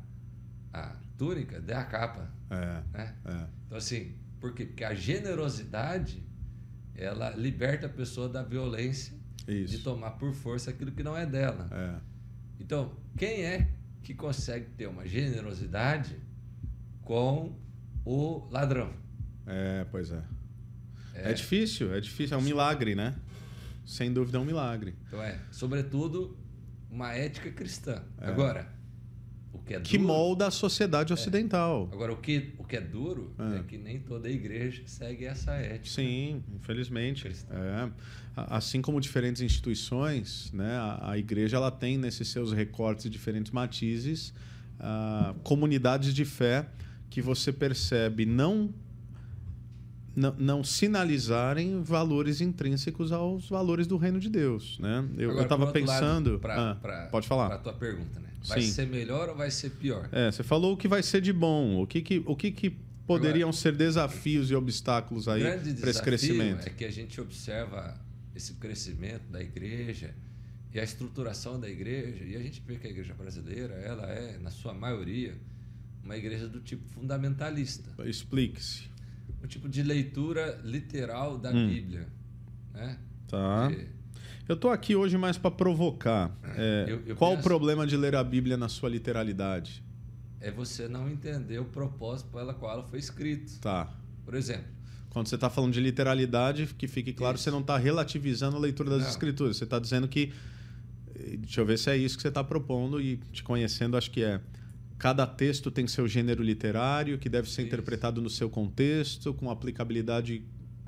[0.73, 2.29] a túnica, dê a capa.
[2.51, 3.15] É, né?
[3.25, 3.47] é.
[3.67, 4.67] Então assim, por quê?
[4.67, 6.23] Porque a generosidade
[6.97, 9.15] ela liberta a pessoa da violência
[9.47, 9.77] isso.
[9.77, 11.69] de tomar por força aquilo que não é dela.
[11.73, 12.01] É.
[12.61, 13.69] Então, quem é
[14.03, 16.17] que consegue ter uma generosidade
[17.03, 17.59] com
[18.05, 18.93] o ladrão?
[19.47, 20.23] É, pois é.
[21.15, 23.15] É, é difícil, é difícil, é um milagre, né?
[23.85, 24.97] Sem dúvida é um milagre.
[25.07, 26.37] Então é, sobretudo,
[26.91, 28.03] uma ética cristã.
[28.19, 28.29] É.
[28.29, 28.74] Agora,
[29.55, 31.15] o que é duro, Que molda a sociedade é.
[31.15, 31.89] ocidental.
[31.93, 33.59] Agora, o que, o que é duro é.
[33.59, 33.63] é.
[33.63, 35.95] que nem toda igreja segue essa ética.
[35.95, 37.29] Sim, infelizmente.
[37.29, 37.91] É.
[38.37, 44.35] Assim como diferentes instituições, né, a, a, igreja ela tem nesses seus recortes diferentes matizes
[44.81, 46.67] uh, comunidades de fé
[47.09, 48.75] que você percebe não
[50.17, 55.05] não, não, sinalizarem valores intrínsecos aos valores do reino de Deus, né?
[55.19, 57.49] Eu estava pensando, lado, pra, ah, pra, pode falar.
[57.49, 58.29] Para tua pergunta, né?
[58.47, 58.73] Vai Sim.
[58.73, 60.09] ser melhor ou vai ser pior?
[60.13, 62.77] É, você falou o que vai ser de bom, o que que, o que, que
[63.07, 65.43] poderiam Agora, ser desafios e obstáculos aí
[65.81, 66.67] para esse crescimento?
[66.67, 67.99] É que a gente observa
[68.35, 70.15] esse crescimento da igreja
[70.73, 74.39] e a estruturação da igreja e a gente vê que a igreja brasileira ela é
[74.39, 75.35] na sua maioria
[76.03, 77.91] uma igreja do tipo fundamentalista.
[78.05, 78.83] Explique-se.
[79.43, 81.69] Um tipo de leitura literal da hum.
[81.69, 82.07] Bíblia.
[82.75, 82.99] Né?
[83.29, 83.69] Tá.
[83.69, 83.87] De...
[84.49, 86.37] Eu estou aqui hoje mais para provocar.
[86.57, 87.41] É, eu, eu qual penso...
[87.41, 89.83] o problema de ler a Bíblia na sua literalidade?
[90.41, 93.53] É você não entender o propósito pela qual ela foi escrita.
[93.61, 93.97] Tá.
[94.25, 94.67] Por exemplo.
[95.09, 97.45] Quando você está falando de literalidade, que fique claro, isso.
[97.45, 99.09] você não está relativizando a leitura das não.
[99.09, 99.57] Escrituras.
[99.57, 100.33] Você está dizendo que.
[101.39, 104.23] Deixa eu ver se é isso que você está propondo e te conhecendo, acho que
[104.23, 104.41] é
[104.99, 107.69] Cada texto tem seu gênero literário, que deve ser Isso.
[107.69, 110.45] interpretado no seu contexto, com aplicabilidade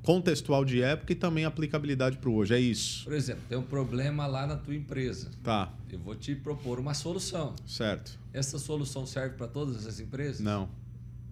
[0.06, 2.54] contextual de época e também aplicabilidade para o hoje.
[2.54, 3.02] É isso.
[3.02, 5.32] Por exemplo, tem um problema lá na tua empresa.
[5.42, 5.74] Tá.
[5.90, 7.56] Eu vou te propor uma solução.
[7.66, 8.16] Certo.
[8.32, 10.38] Essa solução serve para todas as empresas?
[10.38, 10.68] Não.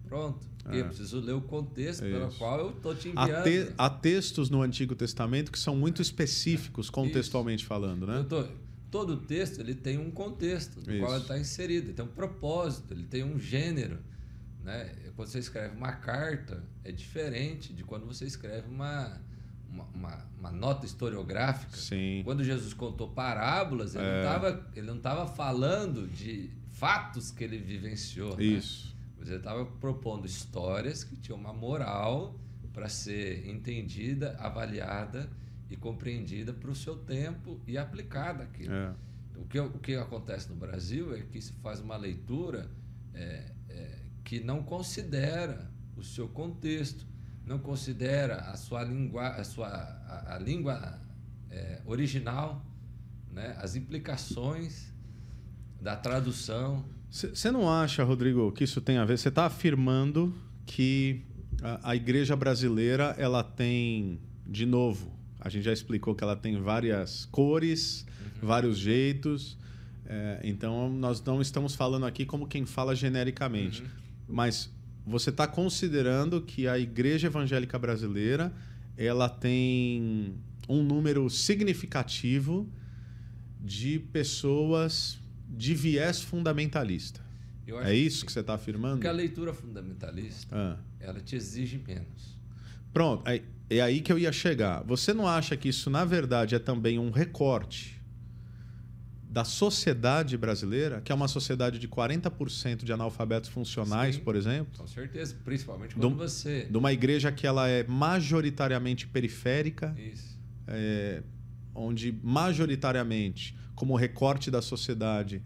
[0.08, 0.44] Pronto.
[0.68, 0.80] É.
[0.80, 3.30] eu preciso ler o contexto pelo qual eu estou te enviando.
[3.30, 7.68] Há, te, há, textos no Antigo Testamento que são muito específicos, contextualmente Isso.
[7.68, 8.24] falando, né?
[8.28, 8.44] Tô,
[8.90, 11.00] todo texto ele tem um contexto no Isso.
[11.00, 13.98] qual ele está inserido, ele tem um propósito, ele tem um gênero.
[14.64, 14.90] Né?
[15.14, 19.20] Quando você escreve uma carta, é diferente de quando você escreve uma,
[19.68, 21.77] uma, uma, uma nota historiográfica.
[21.77, 22.22] Sim.
[22.24, 24.83] Quando Jesus contou parábolas, ele é.
[24.83, 28.37] não estava falando de fatos que ele vivenciou.
[28.37, 28.44] Né?
[28.44, 28.88] Isso.
[28.88, 28.94] Né?
[29.18, 32.40] Mas ele estava propondo histórias que tinham uma moral
[32.72, 35.31] para ser entendida, avaliada
[35.70, 38.66] e compreendida para o seu tempo e aplicada aqui.
[38.66, 38.92] É.
[39.37, 42.70] O, que, o que acontece no Brasil é que se faz uma leitura
[43.14, 43.54] é, é,
[44.35, 47.07] que não considera o seu contexto,
[47.47, 51.01] não considera a sua língua, a sua a, a língua
[51.51, 52.66] é, original,
[53.31, 54.92] né, as implicações
[55.81, 56.85] da tradução.
[57.09, 59.16] Você não acha, Rodrigo, que isso tem a ver?
[59.18, 60.35] Você está afirmando
[60.66, 61.23] que
[61.62, 66.61] a, a igreja brasileira ela tem, de novo, a gente já explicou que ela tem
[66.61, 68.49] várias cores, uhum.
[68.49, 69.57] vários jeitos.
[70.07, 73.83] É, então, nós não estamos falando aqui como quem fala genericamente.
[73.83, 74.04] Uhum.
[74.28, 74.70] Mas
[75.06, 78.52] você está considerando que a igreja evangélica brasileira
[78.96, 80.34] ela tem
[80.68, 82.68] um número significativo
[83.60, 87.20] de pessoas de viés fundamentalista.
[87.82, 88.96] é isso que, que você está afirmando?
[88.96, 90.78] Porque a leitura fundamentalista, ah.
[91.00, 92.38] ela te exige menos.
[92.92, 94.82] Pronto, é, é aí que eu ia chegar.
[94.84, 97.93] Você não acha que isso, na verdade, é também um recorte
[99.35, 104.20] da sociedade brasileira, que é uma sociedade de 40% de analfabetos funcionais, Sim.
[104.20, 104.79] por exemplo?
[104.79, 106.66] Com certeza, principalmente quando De você.
[106.70, 109.92] De uma igreja que ela é majoritariamente periférica,
[110.68, 111.20] é,
[111.75, 115.42] onde majoritariamente, como recorte da sociedade,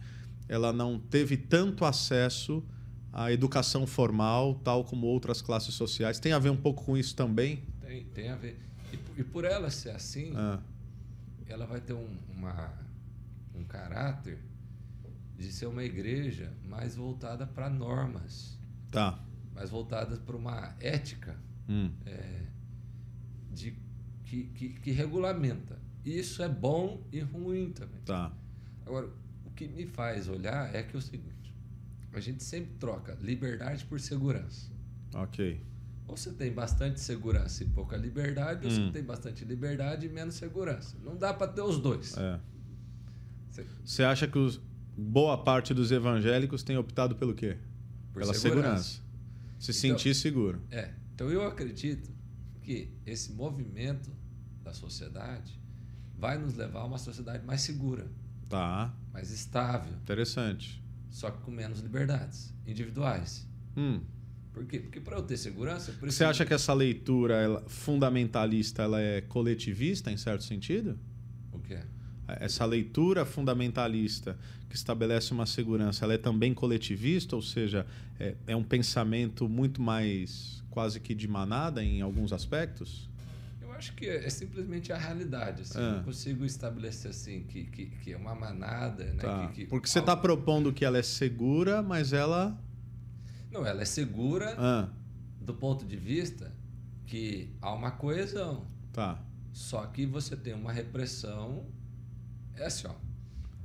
[0.46, 2.62] ela não teve tanto acesso
[3.10, 6.18] à educação formal, tal como outras classes sociais.
[6.20, 7.62] Tem a ver um pouco com isso também?
[7.80, 8.58] Tem, tem a ver.
[8.92, 10.58] E, por- e por ela ser assim, Ah,
[11.46, 12.70] ela vai ter um, uma,
[13.58, 14.38] um caráter
[15.36, 18.58] de ser uma igreja mais voltada para normas,
[18.90, 19.22] tá.
[19.54, 21.36] mais voltada para uma ética
[21.68, 22.46] Hum, é,
[23.52, 23.74] de,
[24.24, 25.78] que, que, que regulamenta.
[26.04, 28.00] Isso é bom e ruim também.
[28.06, 28.32] tá.
[28.86, 29.10] Agora,
[29.44, 31.54] o que me faz olhar é que é o seguinte:
[32.14, 34.72] a gente sempre troca liberdade por segurança.
[35.14, 35.60] Ok.
[36.06, 38.86] Ou você tem bastante segurança e pouca liberdade, ou Hum.
[38.86, 40.96] você tem bastante liberdade e menos segurança.
[41.04, 42.16] Não dá para ter os dois.
[42.16, 42.40] É.
[43.84, 44.60] Você- acha que os,
[44.96, 47.56] boa parte dos evangélicos tem optado pelo quê?
[48.12, 48.82] Por Pela segurança.
[48.84, 49.00] segurança.
[49.58, 50.60] Se Então- sentir seguro.
[50.70, 50.92] É.
[51.14, 52.10] Então eu acredito
[52.62, 54.10] que esse movimento
[54.62, 55.58] da sociedade
[56.16, 58.06] vai nos levar a uma sociedade mais segura,
[58.48, 58.94] Tá.
[59.12, 60.82] mais estável, Interessante.
[61.10, 63.46] só que com menos liberdades individuais.
[63.76, 64.00] Hum.
[64.52, 64.80] Por quê?
[64.80, 69.20] Porque para eu ter segurança, eu Você acha que essa leitura ela- fundamentalista ela é
[69.20, 70.98] coletivista, em certo sentido?
[71.52, 71.80] O quê?
[72.40, 74.36] Essa leitura fundamentalista
[74.68, 77.86] que estabelece uma segurança, ela é também coletivista, ou seja,
[78.20, 83.08] é, é um pensamento muito mais quase que de manada em alguns aspectos?
[83.60, 85.62] Eu acho que é simplesmente a realidade.
[85.62, 85.82] Assim, Ah.
[85.82, 89.22] Eu não consigo estabelecer assim que, que, que é uma manada, né?
[89.22, 89.46] Tá.
[89.48, 92.58] Que- que- Porque você está propondo que ela é segura, mas ela.
[93.50, 94.88] Não, ela é segura Ah,
[95.40, 96.52] do ponto de vista
[97.06, 98.66] que há uma coesão.
[98.92, 99.24] tá.
[99.50, 101.66] Só que você tem uma repressão.
[102.58, 102.94] É assim, ó.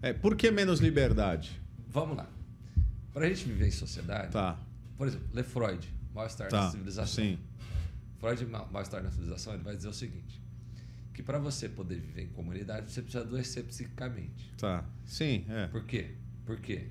[0.01, 1.59] É, por que menos liberdade?
[1.89, 2.29] Vamos lá.
[3.13, 4.59] Para a gente viver em sociedade, Tá.
[4.97, 6.71] por exemplo, lê Freud, Mal-Estar na Tá.
[6.71, 7.23] Civilização.
[7.23, 7.37] Sim.
[8.19, 10.41] Freud, Ma- Mal-Estar na Civilização, ele vai dizer o seguinte:
[11.13, 14.51] que para você poder viver em comunidade, você precisa adoecer psicicamente.
[14.57, 14.83] Tá.
[15.05, 15.67] Sim, é.
[15.67, 16.15] Por quê?
[16.45, 16.87] Por quê?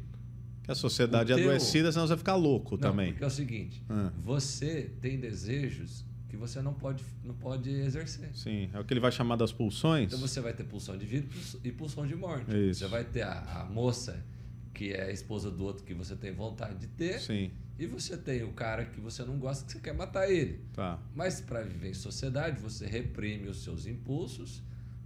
[0.63, 3.11] Que a sociedade é teu- adoecida, senão você vai ficar louco Não, também.
[3.13, 4.13] porque é o seguinte: Ah.
[4.23, 8.31] você tem desejos que você não pode, não pode exercer.
[8.35, 10.07] Sim, é o que ele vai chamar das pulsões.
[10.07, 11.29] Então você vai ter pulsão de vida
[11.63, 12.51] e pulsão de morte.
[12.71, 12.81] Isso.
[12.81, 14.25] Você vai ter a, a moça
[14.73, 18.17] que é a esposa do outro que você tem vontade de ter, Sim, e você
[18.17, 20.65] tem o cara que você não gosta que você quer matar ele.
[20.73, 20.99] tá.
[21.15, 24.63] Mas para viver em sociedade, você reprime os seus impulsos,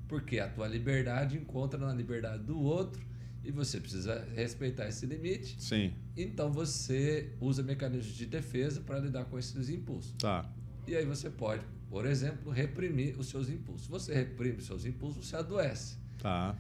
[0.07, 3.05] porque a tua liberdade encontra na liberdade do outro
[3.43, 5.57] e você precisa respeitar esse limite.
[5.61, 10.15] Sim, Então você usa mecanismos de defesa para lidar com esses impulsos.
[10.21, 10.49] tá.
[10.87, 13.87] E aí você pode, por exemplo, reprimir os seus impulsos.
[13.89, 15.97] Você reprime os seus impulsos, você adoece.
[16.21, 16.55] Tá.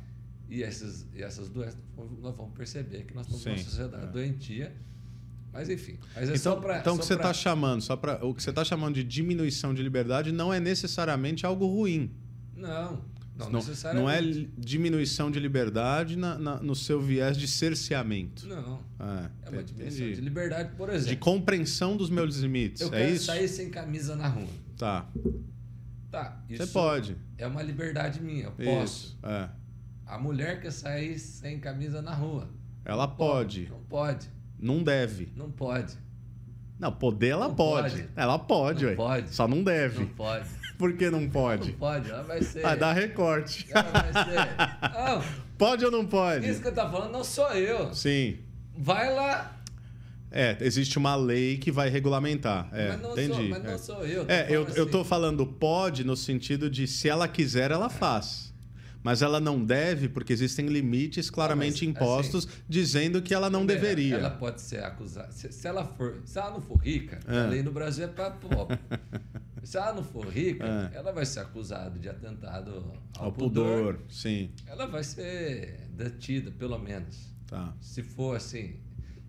[0.48, 1.76] E essas, e essas doenças
[2.20, 4.06] nós vamos perceber que nós estamos numa Sim, sociedade é.
[4.08, 4.72] doentia.
[5.52, 5.98] Mas enfim.
[6.14, 8.42] Mas é Então, pra, então o que você pra- está chamando, só para o que
[8.42, 12.10] você está chamando de diminuição de liberdade não é necessariamente algo ruim.
[12.54, 13.02] Não,
[13.38, 13.60] não, não,
[13.94, 14.20] não é
[14.56, 18.46] diminuição de liberdade na- na- no seu viés de cerceamento.
[18.46, 18.80] Não.
[18.98, 20.14] Ah, É uma entendi.
[20.14, 21.18] de liberdade, por De exemplo.
[21.18, 22.80] compreensão dos meus limites.
[22.82, 23.26] eu é quero isso?
[23.26, 24.48] sair sem camisa na rua.
[24.78, 25.06] Tá.
[26.10, 27.16] Tá, Você pode.
[27.36, 29.06] é uma liberdade minha, eu posso.
[29.08, 29.18] Isso.
[29.22, 29.48] É.
[30.06, 32.48] A mulher quer sair sem camisa na rua.
[32.84, 33.68] Ela pode.
[33.68, 34.30] Não pode.
[34.58, 35.28] Não deve.
[35.36, 35.94] Não pode.
[36.78, 37.90] Não, poder ela Não pode.
[38.02, 38.08] pode.
[38.14, 38.96] Ela pode, Não ué.
[38.96, 39.34] pode.
[39.34, 40.00] Só não deve.
[40.00, 40.46] Não pode.
[40.76, 41.70] Por que não pode?
[41.72, 42.10] Não pode.
[42.10, 42.60] Ela vai ser.
[42.60, 43.66] Vai dar recorte.
[43.70, 44.92] Ela vai ser.
[44.92, 46.46] Não, Pode ou não pode?
[46.48, 47.94] isso que eu tô falando não sou eu.
[47.94, 48.36] Sim.
[48.76, 49.52] Vai lá.
[50.30, 52.68] É, existe uma lei que vai regulamentar.
[52.72, 53.32] É, mas não, entendi.
[53.34, 53.70] sou, mas é.
[53.70, 54.26] não sou eu.
[54.28, 54.92] É, eu, falando eu assim.
[54.92, 58.45] tô falando pode no sentido de se ela quiser, ela faz.
[59.06, 63.60] Mas ela não deve, porque existem limites claramente Não, mas, impostos dizendo que ela não
[63.64, 64.16] Primeiro, deveria.
[64.16, 65.30] Ela pode ser acusada.
[65.30, 67.38] Se, se ela for, se ela não for rica, É.
[67.42, 68.76] a lei no Brasil é para pobre.
[69.62, 70.96] se ela não for rica, É.
[70.98, 72.72] ela vai ser acusada de atentado
[73.16, 73.94] ao, Ao pudor.
[73.94, 74.50] pudor, sim.
[74.66, 77.32] Ela vai ser detida, pelo menos.
[77.46, 77.72] Tá.
[77.80, 78.80] Se for assim.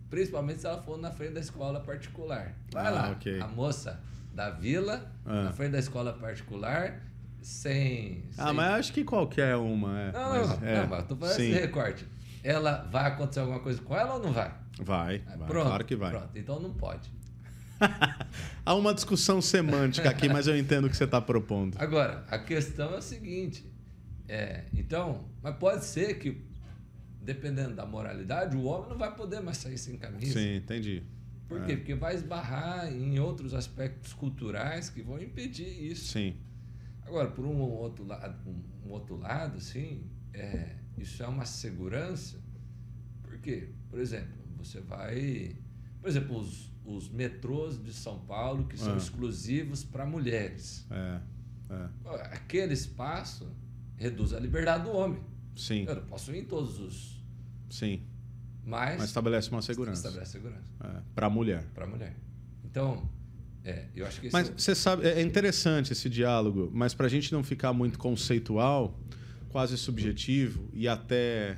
[0.10, 2.58] Principalmente se ela for na frente da escola particular.
[2.72, 3.12] Vai Ah, lá.
[3.12, 3.40] ok.
[3.42, 4.02] A moça
[4.34, 5.44] da vila, Ah.
[5.44, 7.04] na frente da escola particular,
[7.42, 8.24] sem.
[8.38, 10.00] Ah, sem- mas acho que qualquer uma.
[10.00, 10.12] É.
[10.12, 11.50] Não, mas, não, é, não, falando sim.
[11.52, 12.08] esse recorte.
[12.44, 14.54] Ela vai acontecer alguma coisa com ela ou não vai?
[14.80, 16.12] Vai, Ah, vai, pronto, claro que vai.
[16.12, 17.12] Pronto, então não pode.
[18.66, 21.76] Há uma discussão semântica aqui, mas eu entendo o que você está propondo.
[21.80, 23.70] Agora, a questão é o seguinte.
[24.28, 26.42] É, então, mas pode ser que,
[27.22, 30.34] dependendo da moralidade, o homem não vai poder mais sair sem camisa.
[30.40, 31.04] Sim, entendi.
[31.48, 31.78] Por quê?
[31.78, 36.12] Porque vai esbarrar em outros aspectos culturais que vão impedir isso.
[36.12, 36.36] Sim.
[37.08, 42.38] Agora, por um outro lado, um, outro lado, sim, é, isso é uma segurança.
[43.24, 43.70] Por quê?
[43.90, 45.56] Por exemplo, você vai,
[46.02, 48.98] por exemplo, os, os metrôs de São Paulo que são Ah.
[48.98, 50.86] exclusivos para mulheres.
[50.92, 51.22] É.
[51.70, 51.90] é.
[52.34, 53.48] Aquele espaço
[53.96, 55.22] reduz a liberdade do homem.
[55.56, 55.86] Sim.
[55.88, 57.24] Eu não posso ir em todos os,
[57.70, 58.04] Sim.
[58.66, 60.00] mas, Mas estabelece uma segurança.
[60.08, 61.64] estabelece segurança É, para a mulher.
[61.74, 62.16] para a mulher.
[62.64, 63.10] Então,
[63.68, 67.10] é, eu acho que Mas é você sabe, é interessante esse diálogo, mas para a
[67.10, 68.98] gente não ficar muito conceitual,
[69.50, 71.58] quase subjetivo e até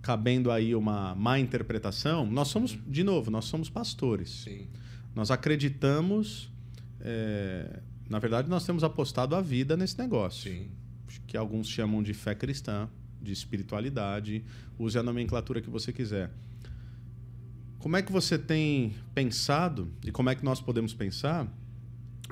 [0.00, 4.30] cabendo aí uma má interpretação, nós somos, de novo, nós somos pastores.
[4.44, 4.68] sim,
[5.12, 6.52] Nós acreditamos,
[7.00, 10.68] é, na verdade, nós temos apostado a vida nesse negócio, sim,
[11.26, 12.88] que alguns chamam de fé cristã,
[13.20, 14.44] de espiritualidade,
[14.78, 16.30] use a nomenclatura que você quiser.
[17.84, 21.46] Como é que você tem pensado e como é que nós podemos pensar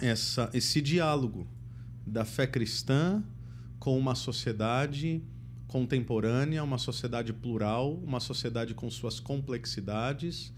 [0.00, 1.46] essa, esse diálogo
[2.06, 3.22] da fé cristã
[3.78, 5.22] com uma sociedade
[5.68, 10.54] contemporânea, uma sociedade plural, uma sociedade com suas complexidades,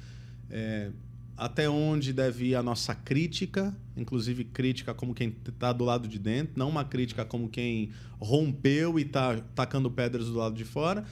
[0.48, 0.92] é,
[1.36, 6.20] até onde deve ir a nossa crítica, inclusive crítica como quem está do lado de
[6.20, 11.04] dentro, não uma crítica como quem rompeu e está tacando pedras do lado de fora.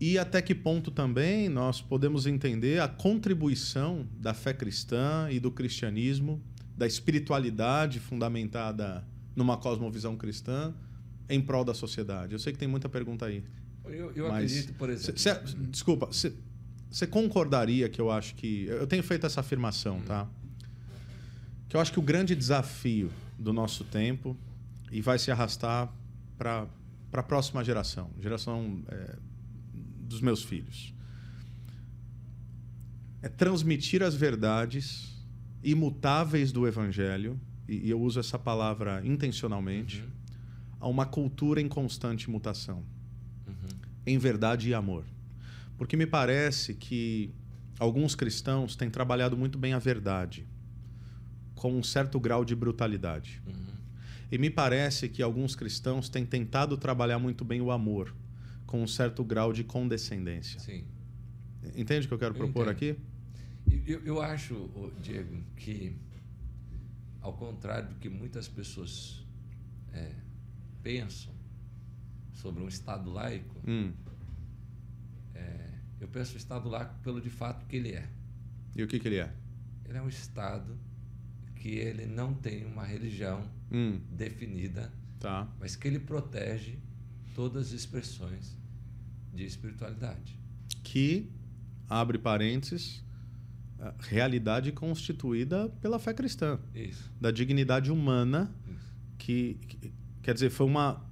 [0.00, 5.50] E até que ponto também nós podemos entender a contribuição da fé cristã e do
[5.50, 6.40] cristianismo,
[6.76, 10.72] da espiritualidade fundamentada numa cosmovisão cristã
[11.28, 12.32] em prol da sociedade.
[12.32, 13.42] Eu sei que tem muita pergunta aí.
[13.84, 15.18] Eu, eu Mas acredito, por exemplo.
[15.18, 16.08] Cê- cê- desculpa,
[16.90, 18.66] você concordaria que eu acho que.
[18.66, 20.28] Eu tenho feito essa afirmação, tá?
[21.68, 24.36] Que eu acho que o grande desafio do nosso tempo
[24.90, 25.92] e vai se arrastar
[26.36, 26.66] para
[27.12, 29.16] a próxima geração geração é,
[30.08, 30.94] dos meus filhos
[33.22, 35.16] é transmitir as verdades
[35.62, 40.08] imutáveis do evangelho, e eu uso essa palavra intencionalmente, Uhum,
[40.80, 42.84] a uma cultura em constante mutação
[43.46, 45.04] uhum, em verdade e amor.
[45.76, 47.34] Porque me parece que
[47.78, 50.46] alguns cristãos têm trabalhado muito bem a verdade,
[51.56, 53.42] com um certo grau de brutalidade.
[53.44, 53.54] uhum.
[54.30, 58.14] E me parece que alguns cristãos têm tentado trabalhar muito bem o amor,
[58.68, 60.60] com um certo grau de condescendência.
[60.60, 60.84] Sim.
[61.74, 62.92] Entende o que eu quero Eu propor entendo.
[62.92, 62.96] aqui?
[63.86, 64.68] Eu, eu acho,
[65.02, 65.96] Diego, que
[67.22, 69.26] ao contrário do que muitas pessoas
[69.92, 70.12] é,
[70.82, 71.32] pensam
[72.34, 73.90] sobre um Estado laico, Hum.
[76.00, 78.06] eu penso o Estado laico pelo de fato que ele é.
[78.76, 79.32] E o que, que ele é?
[79.86, 80.78] Ele é um Estado
[81.56, 83.98] que ele não tem uma religião Hum.
[84.12, 85.48] definida, Tá.
[85.58, 86.78] mas que ele protege
[87.34, 88.56] todas as expressões
[89.38, 90.36] de espiritualidade.
[90.82, 91.28] Que,
[91.88, 93.02] abre parênteses,
[94.00, 98.50] realidade constituída pela fé cristã, Isso, da dignidade humana
[99.16, 101.06] que, que- quer dizer foi uma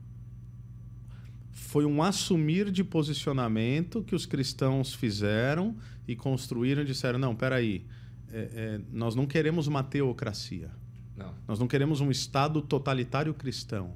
[1.53, 5.77] foi um assumir de posicionamento que os cristãos fizeram
[6.09, 7.87] e construíram e disseram não peraí
[8.33, 10.71] é, é, nós não queremos uma teocracia.
[11.17, 13.95] Não, nós não queremos um estado totalitário cristão.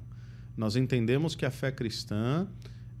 [0.55, 2.47] Nós entendemos que a fé cristã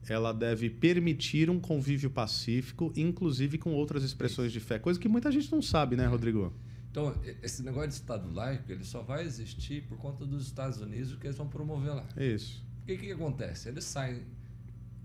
[0.09, 5.31] ela deve permitir um convívio pacífico inclusive com outras expressões de fé coisa que muita
[5.31, 6.53] gente não sabe né Rodrigo
[6.91, 11.15] Então, esse negócio de Estado laico, ele só vai existir por conta dos Estados Unidos,
[11.15, 12.05] que eles vão promover lá.
[12.17, 13.69] isso O que, que acontece?
[13.69, 14.23] Eles saem...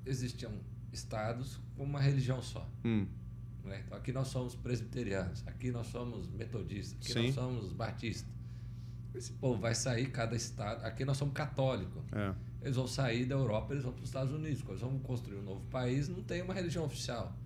[0.04, 0.52] Existiam
[0.92, 2.68] estados com uma religião só.
[2.84, 3.06] Hum,
[3.64, 3.82] né?
[3.86, 7.26] Então, aqui nós somos presbiterianos, aqui nós somos metodistas, aqui Sim.
[7.26, 8.32] nós somos batistas.
[9.14, 10.84] Esse povo vai sair, cada estado...
[10.84, 12.02] Aqui nós somos católicos.
[12.12, 14.60] é Eles vão sair da Europa, eles vão para os Estados Unidos.
[14.62, 17.36] Quando eles vão construir um novo país, não tem uma religião oficial,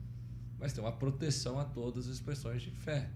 [0.59, 3.11] mas tem uma proteção a todas as expressões de fé.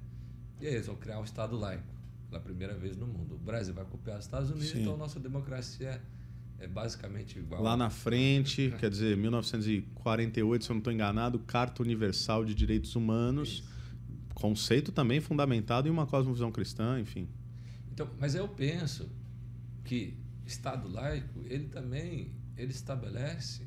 [0.60, 1.94] E aí eles vão criar um Estado laico,
[2.28, 3.34] pela primeira vez no mundo.
[3.34, 4.82] O Brasil vai copiar os Estados Unidos, Sim.
[4.82, 6.00] então nossa democracia
[6.58, 7.62] é basicamente igual.
[7.62, 12.94] Lá na frente, quer dizer, 1948, se eu não estou enganado, Carta Universal de Direitos
[12.96, 13.64] Humanos, Isso.
[14.34, 17.28] conceito também fundamentado em uma cosmovisão cristã, enfim.
[17.92, 19.08] Então, mas eu penso
[19.84, 20.16] que
[20.46, 23.66] Estado laico, ele também ele estabelece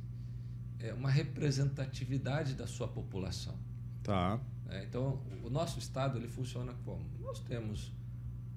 [0.80, 3.57] é, uma representatividade da sua população.
[4.03, 4.39] Tá.
[4.65, 4.86] né?
[4.88, 7.03] Então, o nosso Estado ele funciona como?
[7.19, 7.91] Nós temos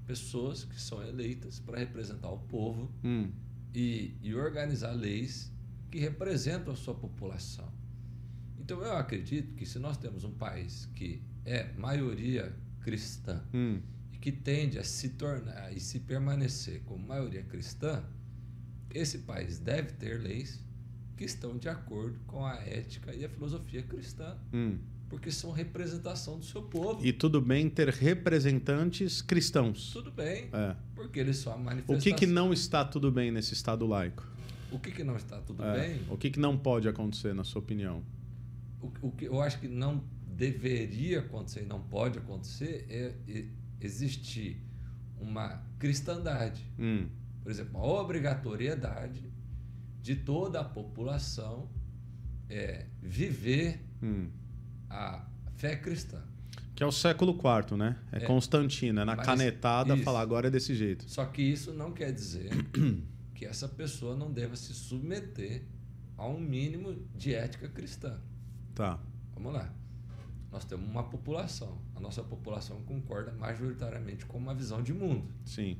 [0.06, 3.30] pessoas que são eleitas para representar o povo Hum,
[3.74, 5.52] e, e organizar leis
[5.90, 7.68] que representam a sua população.
[8.58, 13.80] Então, eu acredito que se nós temos um país que é maioria cristã hum,
[14.20, 18.02] que tende a se tornar e se permanecer como maioria cristã,
[18.92, 20.60] esse país deve ter leis
[21.16, 24.36] que estão de acordo com a ética e a filosofia cristã.
[24.52, 24.78] hum.
[25.08, 27.04] porque são representação do seu povo.
[27.04, 29.90] E tudo bem ter representantes cristãos.
[29.92, 30.76] Tudo bem, É.
[30.94, 31.96] porque eles são a manifestação.
[31.96, 34.24] O que, que não está tudo bem nesse Estado laico?
[34.70, 35.80] O que, que não está tudo É.
[35.88, 36.00] bem?
[36.08, 38.04] O que, que não pode acontecer, na sua opinião?
[38.80, 43.44] O, o que eu acho que não deveria acontecer e não pode acontecer é, é
[43.80, 44.62] existir
[45.20, 46.64] uma cristandade.
[46.78, 47.08] Hum,
[47.42, 49.30] Por exemplo, a obrigatoriedade
[50.02, 51.68] de toda a população
[52.48, 54.28] é, viver hum.
[54.88, 55.24] a
[55.54, 56.22] fé cristã.
[56.74, 57.98] Que é o século IV, né?
[58.10, 58.20] É, É.
[58.20, 60.02] Constantino, é na canetada isso.
[60.02, 61.04] falar agora é desse jeito.
[61.08, 62.50] Só que isso não quer dizer
[63.34, 65.64] que essa pessoa não deva se submeter
[66.16, 68.18] a um mínimo de ética cristã.
[68.74, 68.98] Tá.
[69.34, 69.72] Vamos lá.
[70.52, 71.78] Nós temos uma população.
[71.94, 75.24] A nossa população concorda majoritariamente com uma visão de mundo.
[75.44, 75.76] Sim.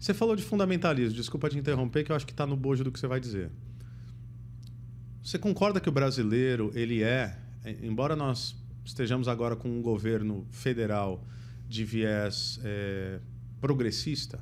[0.00, 2.90] Você falou de fundamentalismo, desculpa te interromper, que eu acho que está no bojo do
[2.90, 3.50] que você vai dizer.
[5.22, 10.46] Você concorda que o brasileiro, ele é, eh, embora nós estejamos agora com um governo
[10.50, 11.24] federal
[11.68, 13.20] de viés eh,
[13.60, 14.38] progressista,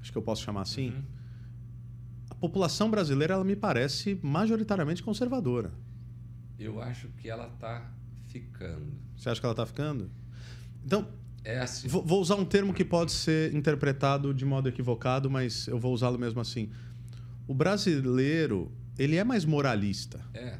[0.00, 1.02] acho que eu posso chamar assim, Uhum.
[2.30, 5.72] a população brasileira, ela me parece majoritariamente conservadora.
[6.58, 7.90] Eu acho que ela está
[8.28, 8.92] ficando.
[9.16, 10.10] Você acha que ela está ficando?
[10.84, 11.08] Então,
[11.44, 11.88] É assim.
[11.88, 15.92] Vou, vou usar um termo que pode ser interpretado de modo equivocado, mas eu vou
[15.94, 16.70] usá-lo mesmo assim.
[17.46, 20.20] O brasileiro, ele é mais moralista.
[20.34, 20.58] É.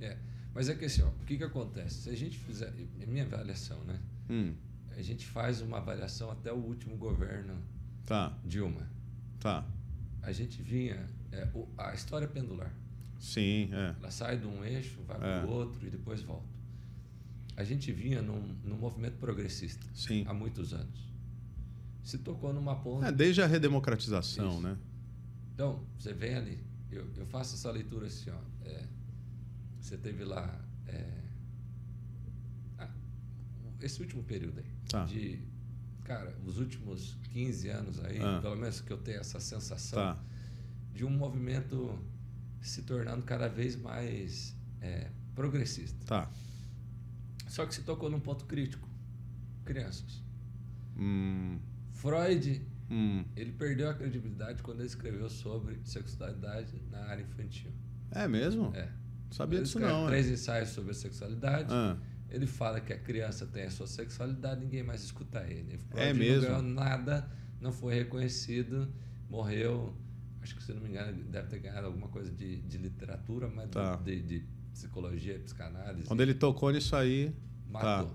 [0.00, 0.16] É.
[0.54, 2.02] Mas é que assim, ó, o que, que acontece?
[2.02, 2.72] Se a gente fizer.
[3.00, 3.98] É minha avaliação, né?
[4.28, 4.52] Hum,
[4.96, 7.54] A gente faz uma avaliação até o último governo
[8.04, 8.86] tá, Dilma.
[9.38, 9.64] tá.
[10.22, 11.06] A gente vinha.
[11.32, 11.48] é,
[11.78, 12.70] a história é pendular.
[13.20, 13.94] Sim, é.
[14.00, 15.40] Ela sai de um eixo, vai É.
[15.40, 16.48] para o outro e depois volta.
[17.56, 20.24] A gente vinha num, num movimento progressista Sim.
[20.26, 20.98] há muitos anos.
[22.02, 23.06] Se tocou numa ponta.
[23.08, 24.60] É, desde a redemocratização, Isso.
[24.62, 24.78] né?
[25.54, 26.58] Então, você vem ali,
[26.90, 28.38] eu, eu faço essa leitura assim, ó.
[28.66, 28.88] é,
[29.78, 31.20] você teve lá é,
[32.78, 32.88] ah,
[33.82, 35.04] esse último período aí, Tá.
[35.04, 35.38] de,
[36.04, 38.40] cara, os últimos 15 anos aí, Ah.
[38.40, 40.22] pelo menos que eu tenho essa sensação, Tá.
[40.94, 41.98] de um movimento
[42.60, 46.04] se tornando cada vez mais é, progressista.
[46.06, 46.30] Tá.
[47.48, 48.88] Só que se tocou num ponto crítico,
[49.64, 50.22] crianças.
[50.96, 51.58] Hum,
[51.92, 53.24] Freud hum.
[53.36, 57.70] ele perdeu a credibilidade quando ele escreveu sobre sexualidade na área infantil.
[58.10, 58.72] É mesmo?
[58.74, 58.88] É.
[59.30, 60.32] Sabia ele disso não, três é.
[60.32, 61.68] ensaios sobre a sexualidade.
[61.72, 61.96] Ah,
[62.28, 65.78] Ele fala que a criança tem a sua sexualidade, ninguém mais escuta ele.
[65.78, 66.42] Freud É mesmo?
[66.42, 67.30] Não ganhou nada,
[67.60, 68.92] não foi reconhecido,
[69.28, 69.94] morreu.
[70.42, 73.68] Acho que, se não me engano, deve ter ganhado alguma coisa de, de literatura, mas
[73.70, 73.96] Tá.
[73.96, 76.06] de, de psicologia, psicanálise.
[76.06, 77.32] quando ele tocou nisso aí.
[77.68, 78.08] matou.
[78.08, 78.14] Tá.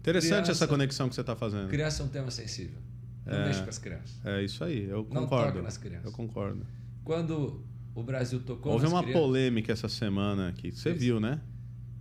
[0.00, 1.68] Interessante Criança- essa conexão que você está fazendo.
[1.68, 2.78] Criança é um tema sensível.
[3.26, 3.46] Não É.
[3.46, 4.24] mexe com as crianças.
[4.24, 5.52] É isso aí, eu Não concordo.
[5.52, 6.06] toca nas crianças.
[6.06, 6.66] Eu concordo.
[7.04, 7.62] Quando
[7.94, 10.70] o Brasil tocou Houve nas uma crianças, polêmica essa semana aqui.
[10.72, 10.98] Você Isso.
[11.00, 11.40] viu, né?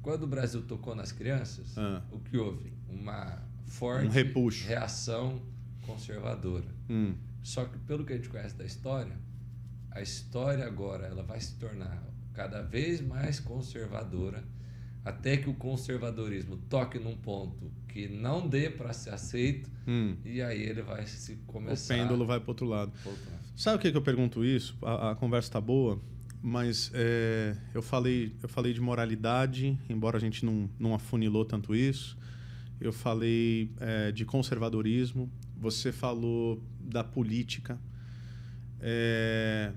[0.01, 2.01] Quando o Brasil tocou nas crianças, Ah.
[2.11, 2.71] o que houve?
[2.87, 5.41] Uma forte Um reação
[5.85, 6.65] conservadora.
[6.89, 7.15] Hum,
[7.47, 9.17] Só que pelo que a gente conhece da história,
[9.89, 14.43] a história agora ela vai se tornar cada vez mais conservadora
[15.05, 20.17] até que o conservadorismo toque num ponto que não dê para ser aceito hum.
[20.25, 22.91] e aí ele vai se começar O pêndulo vai para outro lado.
[22.99, 23.39] a voltar.
[23.55, 24.77] Sabe o que, que eu pergunto isso?
[24.81, 26.01] A, a conversa tá boa,
[26.41, 31.73] mas é, eu, falei, eu falei de moralidade, embora a gente não, não afunilou tanto
[31.73, 32.17] isso.
[32.81, 35.31] Eu falei é, de conservadorismo.
[35.59, 37.77] Você falou da política.
[38.79, 39.71] É,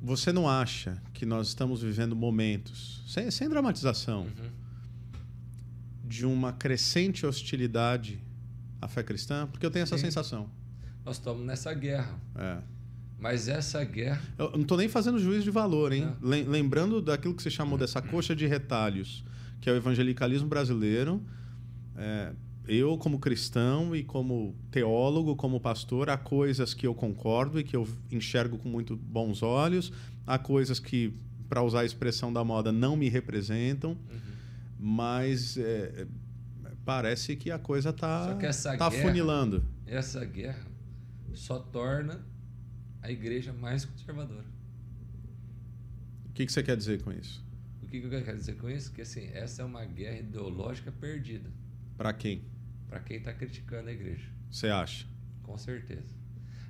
[0.00, 4.50] você não acha que nós estamos vivendo momentos, sem, sem dramatização, Uhum.
[6.04, 8.18] de uma crescente hostilidade
[8.80, 9.46] à fé cristã?
[9.50, 10.04] Porque eu tenho essa Sim.
[10.04, 10.48] sensação.
[11.04, 12.58] Nós estamos nessa guerra, É.
[13.18, 16.12] mas essa guerra Eu não estou nem fazendo juízo de valor, hein?
[16.22, 19.24] Lem- Lembrando daquilo que você chamou dessa coxa de retalhos,
[19.60, 21.20] que é o evangelicalismo brasileiro.
[21.96, 22.32] é,
[22.66, 27.74] eu, como cristão e como teólogo, como pastor, há coisas que eu concordo e que
[27.76, 29.92] eu enxergo com muito bons olhos,
[30.26, 31.12] há coisas que,
[31.48, 34.18] para usar a expressão da moda, não me representam, Uhum.
[34.78, 36.06] mas é,
[36.84, 39.64] parece que a coisa está tá guerra- afunilando.
[39.86, 40.64] essa guerra
[41.34, 42.20] só torna
[43.02, 44.44] a igreja mais conservadora.
[46.28, 47.44] O que, que você quer dizer com isso?
[47.82, 48.92] O que que eu quero dizer com isso?
[48.92, 51.50] Que assim, essa é uma guerra ideológica perdida
[52.00, 52.40] Para quem?
[52.88, 55.06] para quem está criticando a igreja, Você acha?
[55.42, 56.14] com certeza.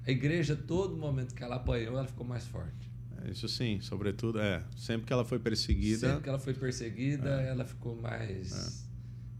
[0.05, 2.91] A igreja, todo momento que ela apanhou, ela ficou mais forte.
[3.23, 4.65] É, Isso sim, sobretudo, é.
[4.77, 6.09] Sempre que ela foi perseguida.
[6.09, 8.85] Sempre que ela foi perseguida, ela ficou mais.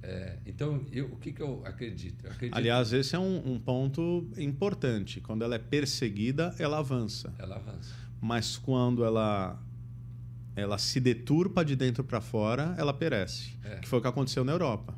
[0.01, 2.25] é, então, eu, o que, que eu acredito?
[2.25, 5.21] Eu acredito Aliás, esse é um, um ponto importante.
[5.21, 7.35] Quando ela é perseguida, ela avança.
[7.37, 7.93] ela avança.
[8.21, 9.61] Mas quando ela
[10.55, 13.59] ela se deturpa de dentro para fora, ela perece.
[13.65, 13.79] É.
[13.79, 14.97] Que foi o que aconteceu na Europa.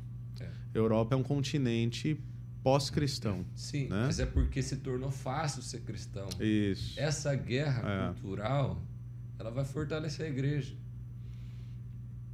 [0.73, 2.19] Europa é um continente
[2.63, 3.45] pós-cristão.
[3.55, 4.03] Sim, né?
[4.05, 6.27] mas é porque se tornou fácil ser cristão.
[6.39, 6.99] Isso.
[6.99, 8.13] Essa guerra É.
[8.13, 8.81] cultural,
[9.37, 10.73] ela vai fortalecer a igreja.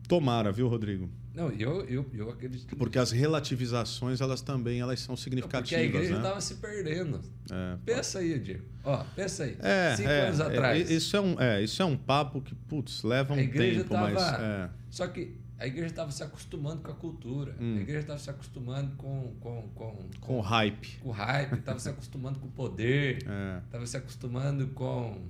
[0.07, 1.09] Tomara, viu, Rodrigo?
[1.33, 2.75] Não, eu, eu, eu acredito.
[2.75, 6.17] Porque as relativizações, elas também elas são Não, porque significativas, a igreja né?
[6.17, 7.21] estava se perdendo.
[7.49, 7.77] É.
[7.85, 8.65] Pensa aí, Diego.
[8.83, 9.55] Ó, pensa aí.
[9.59, 10.89] É, Cinco é, anos é, atrás.
[10.89, 14.11] isso é um, é, isso é um papo que, putz, leva um igreja tempo, estava.
[14.11, 17.55] mas é, Só que a igreja estava se acostumando com a cultura.
[17.59, 17.77] Hum.
[17.77, 20.97] A igreja estava se acostumando com, com, com, com hype.
[20.99, 23.59] com hype, estava se acostumando com o poder, É.
[23.65, 25.21] estava se acostumando com.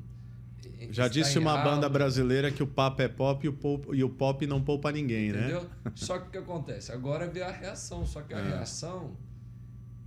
[0.91, 4.03] Já disse uma alta, banda brasileira que o papo é pop e o, pop, e
[4.03, 5.39] o pop não poupa ninguém, né?
[5.41, 5.69] Entendeu?
[5.95, 6.91] Só que o que acontece?
[6.91, 8.05] Agora vê a reação.
[8.05, 8.47] Só que a É.
[8.49, 9.17] reação,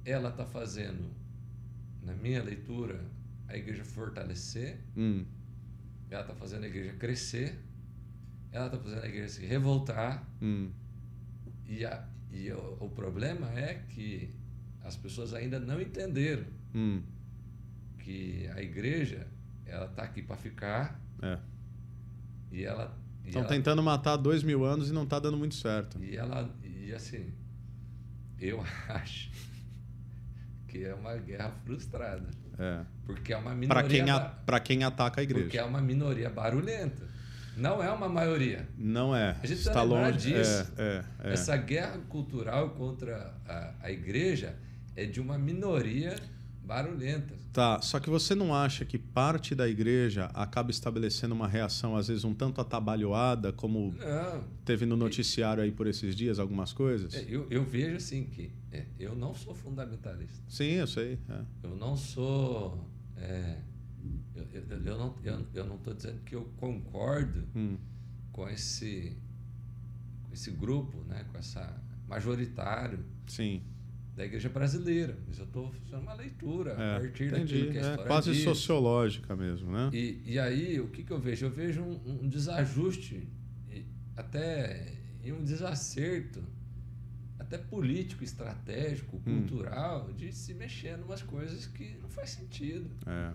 [0.05, 1.11] ela está fazendo,
[2.03, 3.01] na minha leitura,
[3.49, 5.25] a igreja fortalecer, Hum,
[6.11, 7.59] ela está fazendo a igreja crescer,
[8.53, 10.23] ela está fazendo a igreja se revoltar.
[10.41, 10.71] hum,
[11.67, 14.31] E, a, e o, o problema é que
[14.85, 16.45] as pessoas ainda não entenderam
[16.75, 17.01] hum,
[17.99, 19.27] que a igreja
[19.65, 21.39] ela está aqui para ficar é.
[22.51, 26.03] e ela Estão tentando matar dois mil anos e não tá dando muito certo.
[26.03, 27.33] e ela e assim
[28.41, 29.31] eu acho
[30.67, 32.29] que é uma guerra frustrada
[32.59, 32.85] É.
[33.07, 35.45] porque é uma minoria Para quem, a, quem ataca a igreja.
[35.45, 37.07] porque é uma minoria barulhenta
[37.57, 39.37] não é uma maioria Não é.
[39.43, 40.33] A gente Está lembrar longe.
[40.33, 40.73] disso.
[40.77, 41.33] É, é, é.
[41.33, 44.57] Essa guerra cultural contra a, a igreja
[44.97, 46.17] é de uma minoria
[46.65, 47.35] barulhenta.
[47.53, 52.09] Tá, só que você não acha que parte da igreja acaba estabelecendo uma reação, às
[52.09, 57.15] vezes, um tanto atabalhoada, como Não, teve no noticiário aí por esses dias, algumas coisas?
[57.15, 60.43] é, eu, eu vejo assim que é, eu não sou fundamentalista.
[60.49, 61.19] Sim, eu sei.
[61.29, 61.41] é.
[61.63, 62.89] Eu não sou.
[63.19, 63.57] é,
[64.53, 67.77] eu, eu, não eu, eu não estou dizendo que eu concordo Hum,
[68.33, 69.17] com esse
[70.25, 71.79] com esse grupo, né, com essa
[72.09, 73.63] majoritário sim.
[74.17, 75.19] da igreja brasileira.
[75.27, 77.55] Mas eu estou fazendo uma leitura É, a partir entendi.
[77.67, 78.43] daquilo que a É história quase diz.
[78.45, 79.91] sociológica mesmo, né?
[79.93, 81.47] E, e aí, o que, que eu vejo?
[81.47, 83.29] Eu vejo um, um desajuste,
[83.71, 83.85] e
[84.17, 86.43] até e um desacerto,
[87.39, 89.41] até político, estratégico, Hum.
[89.47, 92.91] cultural, de se mexer em umas coisas que não faz sentido.
[93.07, 93.33] É.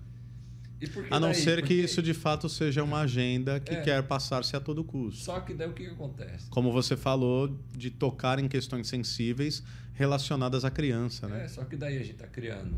[0.80, 1.36] Que A não daí?
[1.42, 3.82] ser que Porque- isso de fato seja uma agenda que É.
[3.82, 5.24] quer passar-se a todo custo.
[5.24, 6.50] Só que daí o que, que acontece?
[6.52, 9.64] Como você falou, de tocar em questões sensíveis
[9.94, 11.48] relacionadas à criança, É, né?
[11.48, 12.78] só que daí a gente está criando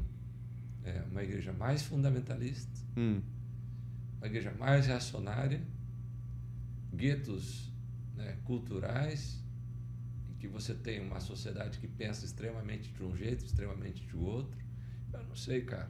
[0.86, 3.22] é, uma igreja mais fundamentalista, Hum,
[4.18, 5.62] uma igreja mais reacionária,
[6.96, 7.72] guetos
[8.16, 9.44] né, culturais,
[10.30, 14.58] em que você tem uma sociedade que pensa extremamente de um jeito, extremamente de outro.
[15.14, 15.90] Eu não sei, cara.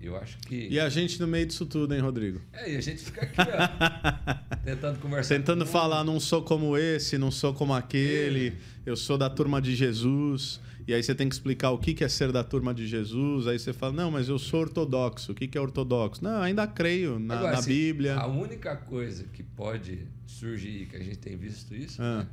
[0.00, 0.68] Eu acho que.
[0.68, 2.40] E a gente no meio disso tudo, hein, Rodrigo?
[2.52, 5.34] É, e a gente fica aqui, ó, tentando conversar.
[5.36, 8.54] Tentando falar, não sou como esse, não sou como aquele,
[8.86, 10.58] eu sou da turma de Jesus.
[10.88, 13.46] E aí você tem que explicar o que é ser da turma de Jesus.
[13.46, 15.32] Aí você fala, não, mas eu sou ortodoxo.
[15.32, 16.24] O que que é ortodoxo?
[16.24, 18.16] Não, ainda creio na, Agora, na Bíblia.
[18.16, 22.20] A única coisa que pode surgir, que a gente tem visto isso, Ah.
[22.20, 22.26] né,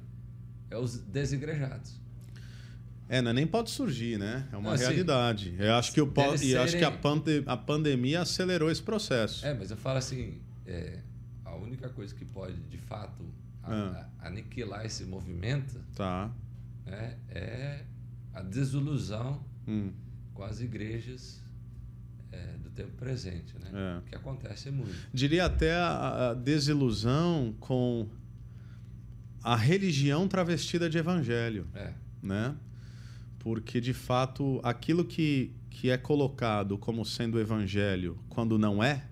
[0.71, 1.99] é os desigrejados.
[3.09, 4.47] É, não, é nem pode surgir, né?
[4.51, 5.55] É uma assim, realidade.
[5.57, 8.81] Eu acho que, o po- e eu acho que a, pande- a pandemia acelerou esse
[8.83, 9.45] processo.
[9.45, 10.99] É, mas eu falo assim, é,
[11.45, 13.23] a única coisa que pode, de fato,
[13.63, 14.09] a- Ah.
[14.21, 16.29] a- aniquilar esse movimento Tá.
[16.85, 17.83] né, é
[18.33, 19.91] a desilusão Hum,
[20.33, 21.41] com as igrejas
[22.31, 23.69] é, do tempo presente, né?
[24.05, 24.09] É.
[24.09, 24.93] Que acontece muito.
[25.13, 28.07] Diria até a, a desilusão com
[29.41, 31.67] a religião travestida de evangelho.
[31.73, 32.53] É, né?
[33.39, 39.03] Porque de fato aquilo que, que é colocado como sendo evangelho quando não é,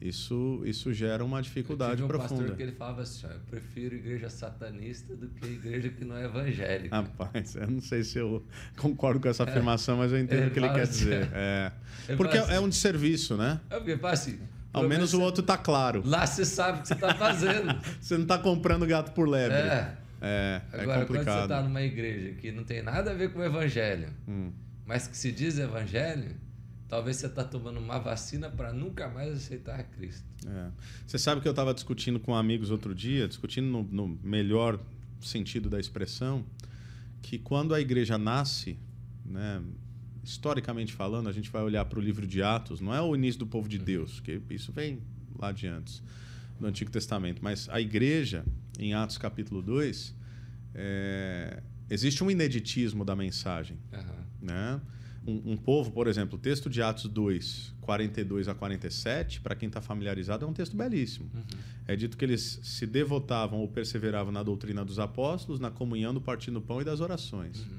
[0.00, 2.40] isso, isso gera uma eu dificuldade tive um profunda.
[2.42, 6.24] pastor que ele falava assim, eu prefiro igreja satanista do que igreja que não é
[6.26, 6.94] evangélica.
[6.94, 8.44] Rapaz, eu não sei se eu
[8.76, 11.30] concordo com essa afirmação, mas eu entendo o que ele quer assim, dizer.
[11.32, 11.72] É.
[12.08, 13.60] Ele Porque é assim, um desserviço, né?
[13.70, 14.38] É porque assim,
[14.74, 16.02] Ao menos o você- outro tá claro.
[16.04, 17.74] Lá você sabe o que você está fazendo.
[17.98, 19.56] Você não tá comprando gato por lebre.
[19.56, 19.96] é.
[20.26, 23.40] É, é Agora, quando você está numa igreja que não tem nada a ver com
[23.40, 24.50] o evangelho, Hum.
[24.86, 26.34] mas que se diz evangelho,
[26.88, 30.24] talvez você está tomando uma vacina para nunca mais aceitar Cristo.
[30.46, 30.70] É.
[31.06, 34.80] Você sabe que eu estava discutindo com amigos outro dia, discutindo no, no melhor
[35.20, 36.44] sentido da expressão,
[37.20, 38.78] que quando a igreja nasce,
[39.24, 39.62] né,
[40.22, 43.38] historicamente falando, a gente vai olhar para o livro de Atos, não é o início
[43.40, 45.00] do povo de Deus, que isso vem
[45.38, 46.02] lá de antes,
[46.58, 48.44] do Antigo Testamento, mas a igreja,
[48.78, 50.14] em Atos capítulo 2,
[50.74, 54.26] é, existe um ineditismo da mensagem Aham.
[54.40, 54.80] né?
[55.26, 59.68] um, um povo, por exemplo, o texto de Atos 2, 42 a 47, para quem
[59.68, 61.30] está familiarizado, é um texto belíssimo.
[61.34, 61.42] Uhum.
[61.86, 66.20] É dito que eles se devotavam ou perseveravam na doutrina dos apóstolos, na comunhão, no
[66.20, 67.60] partindo do pão e das orações.
[67.60, 67.78] Uhum.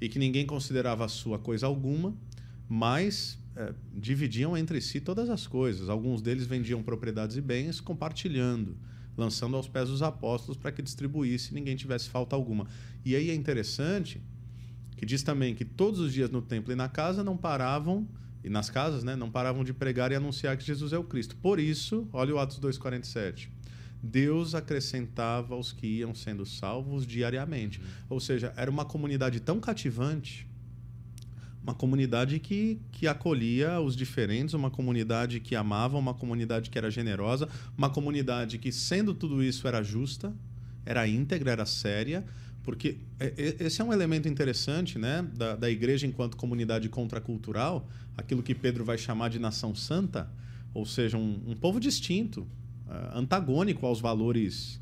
[0.00, 2.14] E que ninguém considerava a sua coisa alguma,
[2.68, 5.88] mas é, dividiam entre si todas as coisas.
[5.88, 8.76] Alguns deles vendiam propriedades e bens, compartilhando,
[9.20, 12.66] lançando aos pés dos apóstolos para que distribuísse e ninguém tivesse falta alguma.
[13.04, 14.20] E aí é interessante
[14.96, 18.08] que diz também que todos os dias no templo e na casa não paravam
[18.42, 21.36] e nas casas, né, não paravam de pregar e anunciar que Jesus é o Cristo.
[21.36, 23.50] Por isso, olha o Atos 2:47.
[24.02, 27.82] Deus acrescentava os que iam sendo salvos diariamente.
[28.08, 30.48] Ou seja, era uma comunidade tão cativante,
[31.70, 36.90] uma comunidade que, que acolhia os diferentes, uma comunidade que amava, uma comunidade que era
[36.90, 37.48] generosa,
[37.78, 40.34] uma comunidade que, sendo tudo isso, era justa,
[40.84, 42.24] era íntegra, era séria,
[42.64, 47.88] porque é, é, esse é um elemento interessante né, da, da igreja enquanto comunidade contracultural,
[48.16, 50.28] aquilo que Pedro vai chamar de nação santa,
[50.74, 52.42] ou seja, um, um povo distinto,
[52.86, 54.80] uh, antagônico aos valores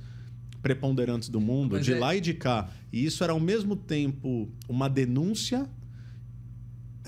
[0.63, 1.99] preponderantes do mundo, Mas de é...
[1.99, 2.71] lá e de cá.
[2.93, 5.69] E isso era ao mesmo tempo uma denúncia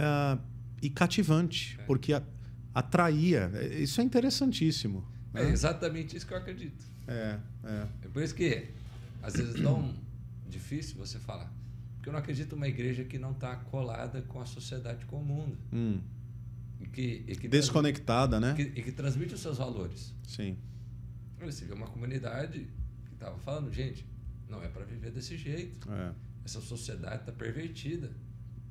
[0.01, 0.41] uh,
[0.83, 1.85] e cativante, é.
[1.85, 2.23] porque a,
[2.75, 3.51] atraía.
[3.79, 5.07] Isso é interessantíssimo.
[5.35, 5.51] É né?
[5.51, 6.85] exatamente isso que eu acredito.
[7.07, 7.87] É, é.
[8.03, 8.69] É por isso que
[9.23, 9.95] às vezes é tão
[10.49, 11.53] difícil você falar.
[11.97, 15.25] Porque eu não acredito numa igreja que não está colada com a sociedade, com o
[15.25, 15.57] mundo.
[15.73, 16.01] Hum.
[16.81, 18.53] E que, e que Desconectada, né?
[18.53, 20.15] E que, e que, transmite os seus valores.
[20.27, 20.57] Sim.
[21.41, 22.67] Você vê uma comunidade
[23.07, 24.07] que estava falando, gente,
[24.49, 25.91] não é para viver desse jeito.
[25.93, 26.13] É.
[26.45, 28.11] Essa sociedade está pervertida.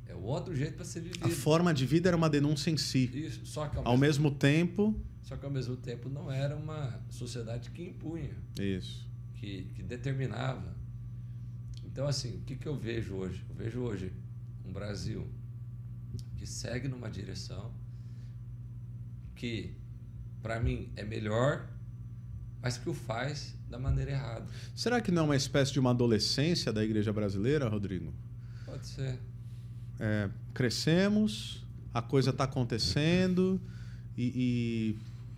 [0.10, 1.24] É o outro jeito para ser vivido.
[1.24, 3.12] A forma de vida era uma denúncia em si.
[3.14, 5.00] Isso, só que ao, ao mesmo, mesmo tempo.
[5.22, 8.36] Só que ao mesmo tempo não era uma sociedade que impunha.
[8.60, 9.08] Isso.
[9.36, 10.76] Que, que determinava.
[11.86, 13.46] Então, assim, o que, que eu vejo hoje?
[13.48, 14.12] Eu vejo hoje
[14.66, 15.28] um Brasil
[16.38, 17.72] que segue numa direção
[19.36, 19.76] que,
[20.42, 21.70] para mim, é melhor,
[22.64, 24.48] mas que o faz da maneira errada.
[24.76, 28.12] Será que não é uma espécie de uma adolescência da igreja brasileira, Rodrigo?
[28.66, 29.20] Pode ser.
[30.00, 33.62] É, crescemos, a coisa está acontecendo
[34.18, 34.98] e,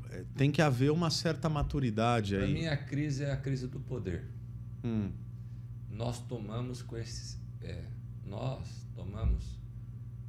[0.09, 2.41] e, é, tem que haver uma certa maturidade aí.
[2.41, 4.29] Para mim, a crise é a crise do poder.
[4.83, 5.11] Hum
[5.91, 7.83] nós tomamos com esses, é,
[8.25, 9.59] nós tomamos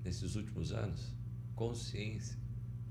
[0.05, 1.15] nesses últimos anos
[1.55, 2.37] consciência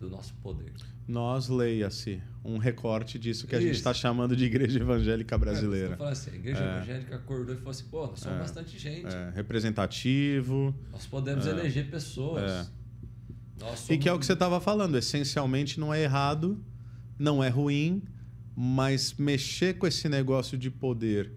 [0.01, 0.73] do nosso poder.
[1.07, 5.95] Nós leia-se um recorte disso que a gente está chamando de igreja evangélica brasileira.
[5.99, 6.75] É, assim, a igreja é.
[6.77, 8.39] evangélica acordou e falou assim, pô, nós somos é.
[8.41, 9.13] bastante gente.
[9.13, 9.31] É.
[9.35, 10.75] Representativo.
[10.91, 11.51] Nós podemos é.
[11.51, 12.51] eleger pessoas.
[12.51, 13.93] É.
[13.93, 16.59] E que é o que você estava falando, essencialmente não é errado,
[17.19, 18.01] não é ruim,
[18.55, 21.31] mas mexer com esse negócio de poder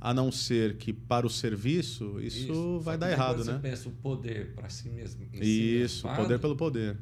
[0.00, 2.80] a não ser que para o serviço, isso, isso.
[2.80, 3.52] vai dar errado, né?
[3.52, 5.26] Você pensa o poder para si mesmo.
[5.34, 6.96] isso, o poder pelo poder.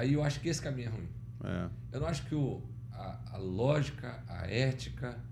[0.00, 1.08] Aí eu acho que esse caminho é ruim.
[1.44, 1.68] É.
[1.92, 5.22] Eu não acho que o, a, a, lógica, a ética,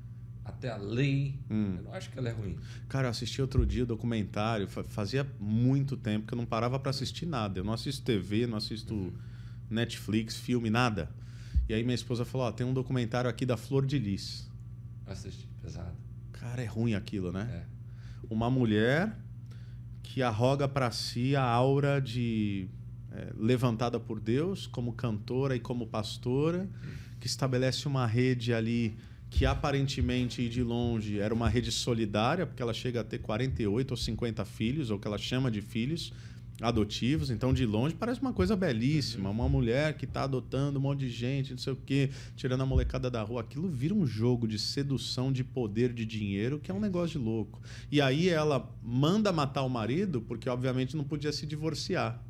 [0.44, 1.76] até a lei, hum.
[1.78, 2.58] eu não acho que ela é ruim.
[2.86, 6.90] Cara, eu assisti outro dia o documentário, fazia muito tempo que eu não parava para
[6.90, 7.58] assistir nada.
[7.58, 9.12] Eu não assisto TV, não assisto uhum.
[9.70, 11.08] Netflix, filme, nada.
[11.66, 14.50] E aí minha esposa falou: oh, tem um documentário aqui da Flor de Lis.
[15.06, 15.96] Assisti, pesado.
[16.30, 17.48] Cara, é ruim aquilo, né?
[17.50, 17.64] É.
[18.28, 19.16] Uma mulher
[20.02, 22.68] que arroga para si a aura de
[23.12, 26.68] é, levantada por Deus como cantora e como pastora,
[27.20, 28.96] que estabelece uma rede ali
[29.30, 33.90] que aparentemente e de longe era uma rede solidária, porque ela chega a ter 48
[33.90, 36.12] ou 50 filhos, ou que ela chama de filhos,
[36.60, 41.00] adotivos, então de longe parece uma coisa belíssima, uma mulher que está adotando um monte
[41.00, 44.48] de gente, não sei o quê, tirando a molecada da rua, aquilo vira um jogo
[44.48, 47.60] de sedução, de poder, de dinheiro, que é um negócio de louco.
[47.92, 52.20] E aí ela manda matar o marido, porque obviamente não podia se divorciar,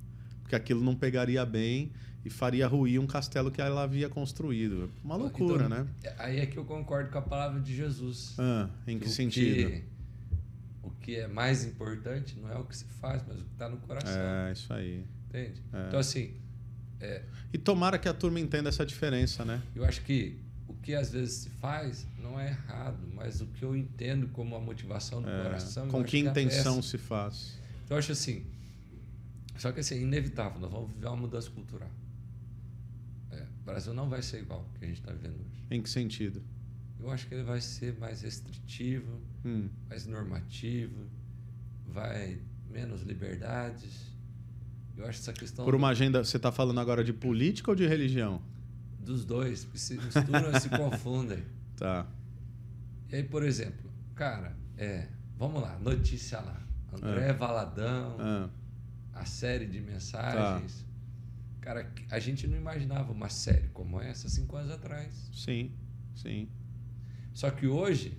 [0.49, 1.93] porque aquilo não pegaria bem
[2.25, 4.91] e faria ruir um castelo que ela havia construído.
[5.05, 5.87] Uma loucura, então, né?
[6.17, 8.35] Aí é que eu concordo com a palavra de Jesus.
[8.39, 9.71] Ah, em que sentido?
[9.71, 9.85] Que
[10.83, 13.69] o que é mais importante não é o que se faz, mas o que está
[13.69, 14.19] no coração.
[14.19, 15.05] É, isso aí.
[15.29, 15.63] Entende?
[15.71, 15.87] É.
[15.89, 16.33] Então, assim.
[16.99, 17.23] É,
[17.53, 19.63] e tomara que a turma entenda essa diferença, né?
[19.77, 23.63] Eu acho que o que às vezes se faz não é errado, mas o que
[23.63, 25.89] eu entendo como a motivação do é, coração.
[25.89, 27.59] Com que, que intenção se faz?
[27.85, 28.47] Então, eu acho assim.
[29.59, 31.91] Só que assim, é inevitável, nós vamos viver uma mudança cultural.
[33.31, 35.65] É, o Brasil não vai ser igual que a gente está vivendo hoje.
[35.71, 36.41] Em que sentido?
[37.01, 39.69] Eu acho que ele vai ser mais restritivo, hum.
[39.89, 41.07] mais normativo,
[41.87, 42.41] vai
[42.71, 44.13] menos liberdades.
[44.97, 45.65] Eu acho essa questão.
[45.65, 45.91] Por uma do...
[45.91, 48.41] agenda, você está falando agora de política ou de religião?
[49.01, 51.43] Dos dois, se misturam e se confundem.
[51.77, 52.07] Tá.
[53.11, 56.61] E aí, por exemplo, cara, é, vamos lá, notícia lá.
[56.93, 57.33] André é.
[57.33, 58.58] Valadão é.
[59.21, 60.85] A série de mensagens.
[61.61, 65.29] Cara, a gente não imaginava uma série como essa cinco anos atrás.
[65.33, 65.73] Sim,
[66.15, 66.49] sim.
[67.35, 68.17] Só que hoje,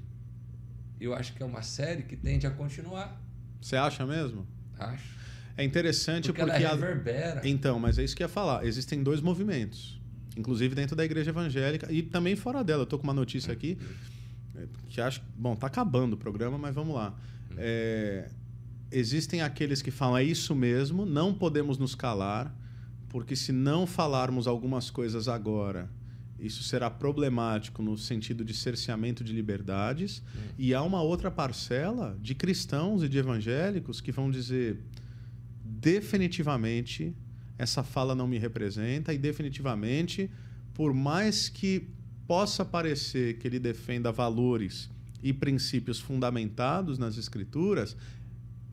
[0.99, 3.19] eu acho que é uma série que tende a continuar.
[3.61, 4.45] Você acha mesmo?
[4.77, 5.17] Acho.
[5.57, 7.41] É interessante Porque, porque, ela a- reverbera.
[7.47, 8.65] Então, mas é isso que eu ia falar.
[8.65, 9.99] Existem dois movimentos,
[10.37, 12.83] inclusive dentro da igreja evangélica e também fora dela.
[12.83, 13.77] Eu tô com uma notícia aqui
[14.55, 17.17] é, que acho, bom, tá acabando o programa, mas vamos lá.
[17.57, 18.29] É,
[18.91, 22.53] existem aqueles que falam é isso mesmo, não podemos nos calar,
[23.09, 25.89] porque se não falarmos algumas coisas agora,
[26.39, 30.23] isso será problemático no sentido de cerceamento de liberdades.
[30.57, 34.79] E há uma outra parcela de cristãos e de evangélicos que vão dizer
[35.63, 37.15] definitivamente
[37.57, 40.31] essa fala não me representa e definitivamente
[40.73, 41.89] por mais que
[42.25, 44.89] possa parecer que ele defenda valores
[45.21, 47.97] e princípios fundamentados nas escrituras,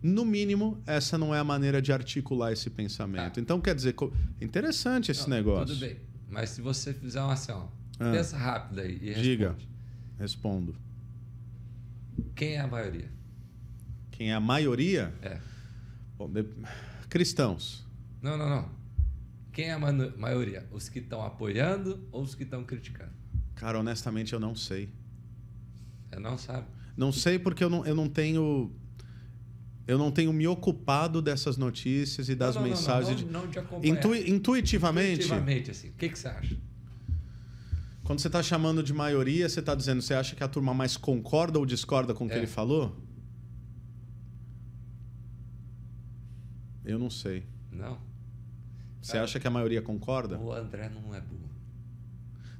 [0.06, 3.38] no mínimo essa não é a maneira de articular esse pensamento.
[3.38, 3.40] Ah.
[3.42, 3.94] Então quer dizer,
[4.40, 5.74] interessante esse Não, negócio.
[5.74, 5.96] Tudo bem.
[6.28, 8.10] Mas se você fizer uma ação, Ah.
[8.12, 9.48] pensa rápido aí e Diga.
[9.50, 9.68] responde.
[10.18, 10.76] Respondo.
[12.34, 13.10] Quem é a maioria?
[14.10, 15.12] Quem é a maioria?
[15.22, 15.38] É.
[16.16, 16.46] Bom, de-
[17.08, 17.86] Cristãos.
[18.22, 18.70] Não, não, não.
[19.52, 20.66] Quem é a maioria?
[20.70, 23.12] Os que estão apoiando ou os que estão criticando?
[23.54, 24.90] Cara, honestamente eu não sei.
[26.10, 26.66] Você não sabe.
[26.96, 28.70] Não sei porque eu não, eu não tenho.
[29.86, 33.22] Eu não tenho me ocupado dessas notícias e das Não, não, não, mensagens.
[33.22, 33.94] Não, não, não te de- acompanhar.
[33.94, 35.88] Intui- intuitivamente, Intuitivamente, assim.
[35.90, 36.56] O que, que você acha?
[38.02, 40.96] quando você está chamando de maioria, você está dizendo, você acha que a turma mais
[40.96, 42.38] concorda ou discorda com o que É.
[42.38, 42.96] ele falou?
[46.84, 47.44] Eu não sei.
[47.72, 47.98] Não.
[49.02, 50.38] Você Cara, acha que a maioria concorda?
[50.38, 51.46] O André não é burro.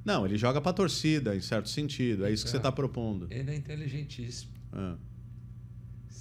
[0.04, 2.24] Não, ele joga para torcida, em certo sentido.
[2.24, 3.26] É isso que você está propondo.
[3.30, 4.52] Ele é inteligentíssimo.
[4.72, 4.96] Ah.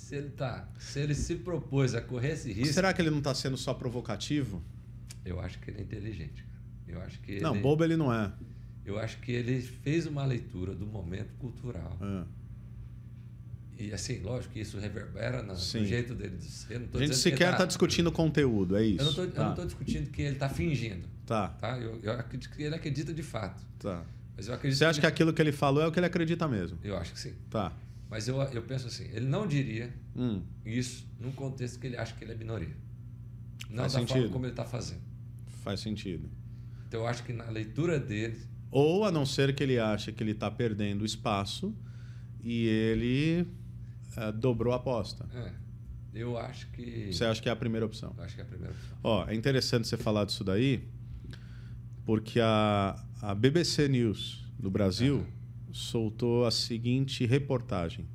[0.05, 3.17] Se ele, tá, se ele se propôs a correr esse risco, Será que ele não
[3.17, 4.61] está sendo só provocativo?
[5.25, 6.43] eu acho que ele é inteligente.
[6.45, 6.59] Cara.
[6.87, 8.31] Eu acho que Não, ele, bobo ele não é.
[8.85, 11.97] eu acho que ele fez uma leitura do momento cultural.
[11.99, 12.23] Ah.
[13.79, 15.83] E assim, lógico que isso reverbera no, Sim.
[15.85, 16.75] jeito dele de ser.
[16.93, 19.01] A gente que sequer está tá- discutindo conteúdo, é isso.
[19.01, 19.49] Eu não tô, tá.
[19.49, 21.07] estou discutindo que ele está fingindo.
[21.25, 21.79] Tá, Tá?
[21.79, 23.63] Eu, eu acredito que ele acredita de fato.
[23.79, 24.03] tá.
[24.37, 26.05] Mas eu acredito Você acha que ele- aquilo que ele falou é o que ele
[26.05, 26.77] acredita mesmo?
[26.83, 27.33] Eu acho que sim.
[27.49, 27.73] Tá.
[28.09, 32.13] Mas eu, eu penso assim, ele não diria Hum, isso num contexto que ele acha
[32.15, 32.75] que ele é minoria.
[33.69, 34.13] Não Faz da sentido.
[34.19, 35.01] forma como ele está fazendo.
[35.63, 36.29] faz sentido.
[36.87, 38.39] Então eu acho que na leitura dele,
[38.71, 41.75] Ou a não ser que ele ache que ele está perdendo espaço
[42.43, 43.47] e ele
[44.17, 45.25] eh, dobrou a aposta.
[45.33, 45.51] é,
[46.13, 47.11] eu acho que.
[47.11, 48.13] Você acha que é a primeira opção?
[48.17, 48.97] Eu acho que é a primeira opção.
[49.03, 50.87] Ó, é interessante você falar disso daí,
[52.05, 55.25] porque a, a BBC News do Brasil Aham.
[55.75, 58.05] Soltou a seguinte reportagem.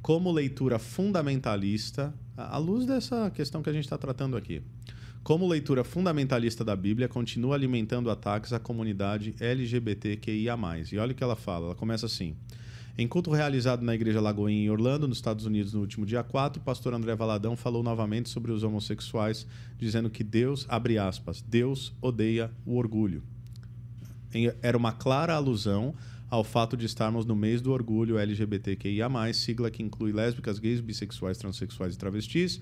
[0.00, 4.62] Como leitura fundamentalista, à luz dessa questão que a gente está tratando aqui,
[5.22, 10.56] como leitura fundamentalista da Bíblia continua alimentando ataques à comunidade LGBTQIA+.
[10.92, 12.34] E olha o que ela fala, ela começa assim.
[12.96, 16.62] Em culto realizado na Igreja Lagoinha em Orlando, nos Estados Unidos, no último dia 4,
[16.62, 19.46] o pastor André Valadão falou novamente sobre os homossexuais,
[19.78, 23.22] dizendo que Deus, abre aspas, Deus odeia o orgulho.
[24.62, 25.94] Era uma clara alusão
[26.34, 31.38] ao fato de estarmos no mês do orgulho LGBTQIA+, sigla que inclui lésbicas, gays, bissexuais,
[31.38, 32.60] transexuais e travestis,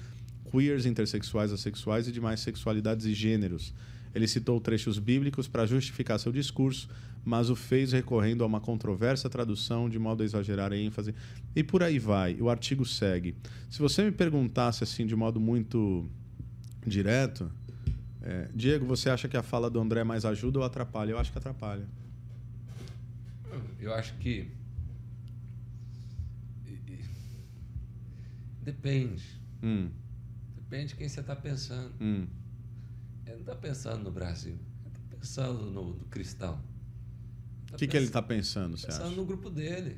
[0.51, 3.73] queers, intersexuais, assexuais e demais sexualidades e gêneros.
[4.15, 6.87] Ele citou trechos bíblicos para justificar seu discurso,
[7.25, 11.15] mas o fez recorrendo a uma controversa tradução de modo a exagerar a ênfase.
[11.57, 12.37] E por aí vai.
[12.43, 13.35] O artigo segue.
[13.71, 16.05] Se você me perguntasse assim de modo muito
[16.87, 17.51] direto,
[18.21, 21.13] é, Diego, você acha que a fala do André mais ajuda ou atrapalha?
[21.13, 22.02] Eu acho que atrapalha.
[23.83, 24.49] Eu acho que.
[28.63, 29.23] Depende.
[29.63, 29.91] Hum,
[30.57, 31.93] Depende de quem você está pensando.
[32.01, 32.27] hum.
[33.27, 34.53] Ele não está pensando no Brasil.
[34.85, 36.61] Ele está pensando no, no cristão.
[37.73, 39.17] O que, que ele está pensando, você Pensando acha?
[39.17, 39.97] no grupo dele.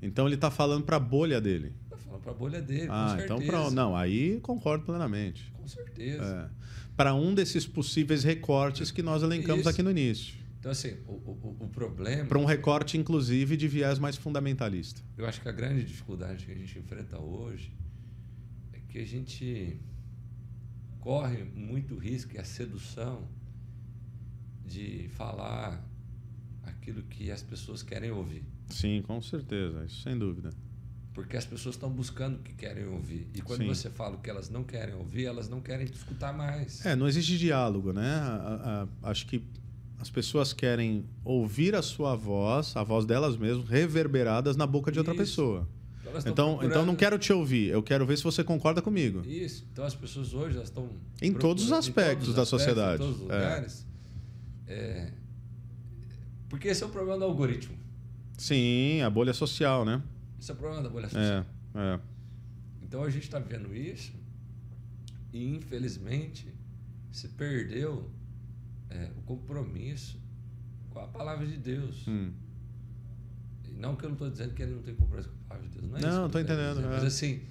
[0.00, 1.72] Então ele está falando para a bolha dele.
[1.84, 3.70] Está falando para a bolha dele, ah, então pra...
[3.70, 5.50] não, aí concordo plenamente.
[5.56, 6.50] Com certeza.
[6.50, 6.64] É.
[6.96, 9.68] Para um desses possíveis recortes que nós elencamos Isso.
[9.68, 10.36] aqui no início.
[10.64, 12.24] Então, assim, o, o, o problema.
[12.26, 15.02] Para um recorte, inclusive, de viés mais fundamentalista.
[15.14, 17.70] Eu acho que a grande dificuldade que a gente enfrenta hoje
[18.72, 19.78] é que a gente
[21.00, 23.28] corre muito risco e a sedução
[24.64, 25.86] de falar
[26.62, 28.42] aquilo que as pessoas querem ouvir.
[28.70, 30.48] Sim, com certeza, isso sem dúvida.
[31.12, 33.28] Porque as pessoas estão buscando o que querem ouvir.
[33.34, 33.66] E quando Sim.
[33.66, 36.86] você fala o que elas não querem ouvir, elas não querem te escutar mais.
[36.86, 38.08] É, não existe diálogo, né?
[38.14, 39.44] A- a- acho que
[40.04, 44.98] as pessoas querem ouvir a sua voz, a voz delas mesmas, reverberadas na boca de
[44.98, 45.22] outra Isso.
[45.22, 45.68] pessoa.
[46.06, 49.22] Então, Então, então não quero te ouvir, eu quero ver se você concorda comigo.
[49.26, 49.66] Isso.
[49.72, 50.90] Então as pessoas hoje elas estão.
[51.22, 53.02] Em todos os aspectos todos da os aspectos, sociedade.
[53.02, 53.34] Em todos os É.
[53.34, 53.86] lugares.
[54.66, 55.12] É,
[56.50, 57.76] Porque esse é o problema do algoritmo.
[58.38, 60.02] Sim, a bolha social, né?
[60.38, 61.44] Esse é o problema da bolha social.
[61.74, 62.00] É, é.
[62.82, 64.12] Então a gente está vendo isso
[65.32, 66.46] e infelizmente
[67.10, 68.08] se perdeu
[68.94, 70.18] é, o compromisso
[70.90, 72.06] com a palavra de Deus.
[72.08, 72.32] Hum.
[73.76, 75.78] Não que eu não estou dizendo que ele não tem compromisso com a palavra de
[75.78, 75.90] Deus.
[75.90, 76.86] Não, é Não, quero entendendo, dizer.
[76.86, 76.90] é.
[76.90, 77.42] Mas assim,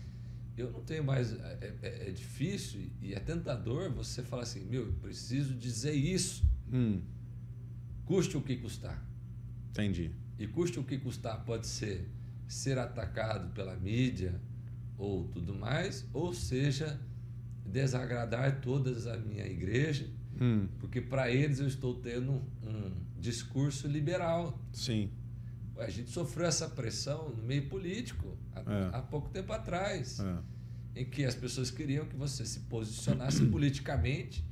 [0.58, 1.34] eu não tenho mais.
[1.34, 6.44] É, é- é difícil e é tentador você falar assim: meu, eu preciso dizer isso,
[6.72, 7.02] Hum,
[8.06, 9.04] custe o que custar.
[9.70, 10.12] entendi.
[10.40, 12.10] E custe o que custar pode ser
[12.48, 14.40] ser atacado pela mídia
[14.98, 17.00] ou tudo mais, ou seja,
[17.66, 20.08] desagradar todas a minha igreja,
[20.42, 24.60] Hum, porque para eles eu estou tendo um discurso liberal.
[24.72, 25.10] sim.
[25.76, 28.90] A gente sofreu essa pressão no meio político há, É.
[28.94, 30.38] há pouco tempo atrás, É.
[31.02, 34.46] em que as pessoas queriam que você se posicionasse politicamente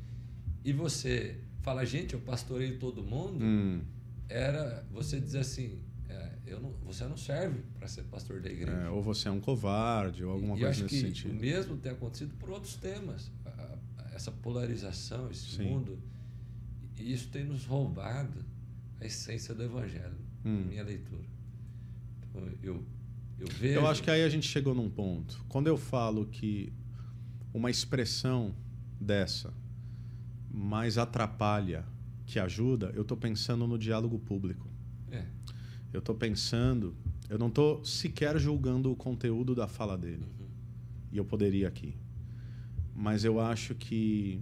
[0.66, 3.82] e você fala, gente, eu pastorei todo mundo, Hum,
[4.28, 5.80] era você dizer assim,
[6.10, 8.72] é, eu não, você não serve para ser pastor da igreja.
[8.72, 11.32] é, ou você é um covarde, ou alguma e coisa acho nesse que sentido.
[11.34, 13.32] o mesmo tem acontecido por outros temas.
[14.22, 15.64] Essa polarização, esse Sim.
[15.64, 15.98] mundo,
[16.96, 18.46] e isso tem nos roubado
[19.00, 20.14] a essência do evangelho,
[20.46, 20.60] Hum.
[20.60, 21.24] na minha leitura.
[22.30, 22.84] Então, eu,
[23.40, 23.80] eu vejo...
[23.80, 25.44] Eu acho que aí a gente chegou num ponto.
[25.50, 26.72] Quando eu falo que
[27.52, 28.54] uma expressão
[29.00, 29.52] dessa
[30.54, 31.84] mais atrapalha
[32.28, 34.70] que ajuda, eu estou pensando no diálogo público.
[35.10, 35.26] É,
[35.92, 36.96] Eu estou pensando,
[37.28, 40.28] eu não estou sequer julgando o conteúdo da fala dele.
[40.40, 40.46] uhum,
[41.12, 41.96] E eu poderia aqui.
[42.96, 44.42] Mas eu acho que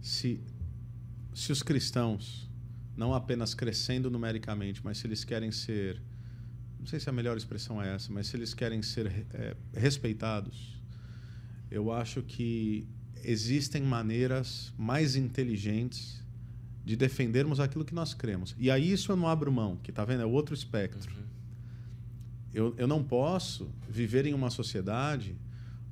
[0.00, 0.40] se,
[1.34, 2.48] se os cristãos,
[2.96, 6.00] não apenas crescendo numericamente, mas se eles querem ser,
[6.78, 10.80] não sei se a melhor expressão é essa, mas se eles querem ser eh, respeitados,
[11.70, 12.86] eu acho que
[13.22, 16.22] existem maneiras mais inteligentes
[16.84, 18.56] de defendermos aquilo que nós cremos.
[18.58, 20.22] E aí isso eu não abro mão, que tá vendo?
[20.22, 21.14] É outro espectro.
[21.14, 21.30] uhum.
[22.52, 25.36] Eu, eu não posso viver em uma sociedade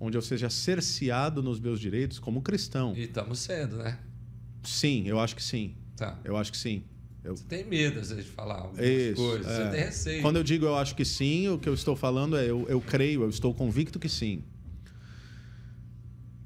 [0.00, 2.94] onde eu seja cerceado nos meus direitos como cristão.
[2.96, 3.98] E estamos sendo, né?
[4.62, 5.74] Sim, eu acho que sim.
[5.96, 6.18] Tá.
[6.24, 6.84] Eu acho que sim.
[7.24, 9.46] Eu, Você tem medo, às vezes, de falar algumas Isso, coisas.
[9.46, 9.56] é.
[9.64, 10.22] Você tem receio.
[10.22, 12.80] Quando eu digo eu acho que sim, o que eu estou falando é eu, eu
[12.80, 14.42] creio, eu estou convicto que sim.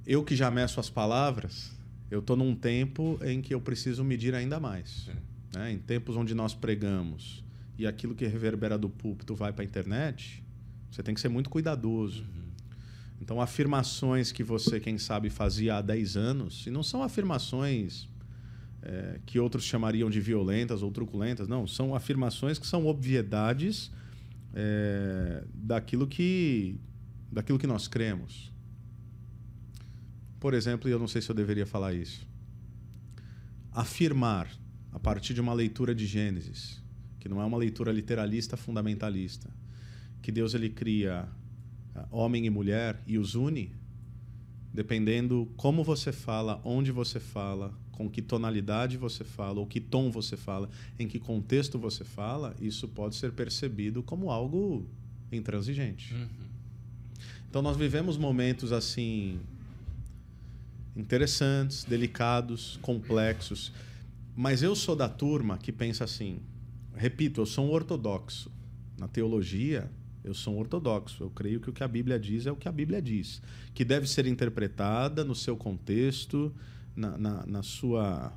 [0.07, 1.71] Eu que já meço as palavras,
[2.11, 5.09] eu estou num tempo em que eu preciso medir ainda mais.
[5.55, 5.59] É.
[5.59, 5.73] né?
[5.73, 7.45] Em tempos onde nós pregamos
[7.79, 10.43] e aquilo que reverbera do púlpito vai para a internet,
[10.91, 12.23] você tem que ser muito cuidadoso.
[12.23, 12.42] Uhum.
[13.23, 18.09] Então, afirmações que você, quem sabe, fazia há 10 anos, e não são afirmações
[18.83, 23.93] é, que outros chamariam de violentas ou truculentas, não, são afirmações que são obviedades
[24.53, 26.75] é, daquilo, que,
[27.31, 28.53] daquilo que nós cremos.
[30.41, 32.27] Por exemplo, e eu não sei se eu deveria falar isso,
[33.71, 34.49] afirmar,
[34.91, 36.83] a partir de uma leitura de Gênesis,
[37.21, 39.49] que não é uma leitura literalista fundamentalista,
[40.21, 41.29] que Deus ele cria
[42.11, 43.73] homem e mulher e os une,
[44.73, 50.11] dependendo como você fala, onde você fala, com que tonalidade você fala, ou que tom
[50.11, 50.69] você fala,
[50.99, 54.87] em que contexto você fala, isso pode ser percebido como algo
[55.31, 56.15] intransigente.
[56.15, 56.29] Uhum.
[57.49, 59.39] Então nós vivemos momentos assim
[60.97, 63.73] interessantes, delicados, complexos,
[64.35, 66.41] mas eu sou da turma que pensa assim,
[66.95, 68.51] repito, eu sou um ortodoxo.
[68.99, 69.91] Na teologia,
[70.25, 71.23] eu sou um ortodoxo.
[71.23, 73.43] Eu creio que o que a Bíblia diz é o que a Bíblia diz,
[73.75, 76.53] que deve ser interpretada no seu contexto,
[76.95, 78.33] na, na, na sua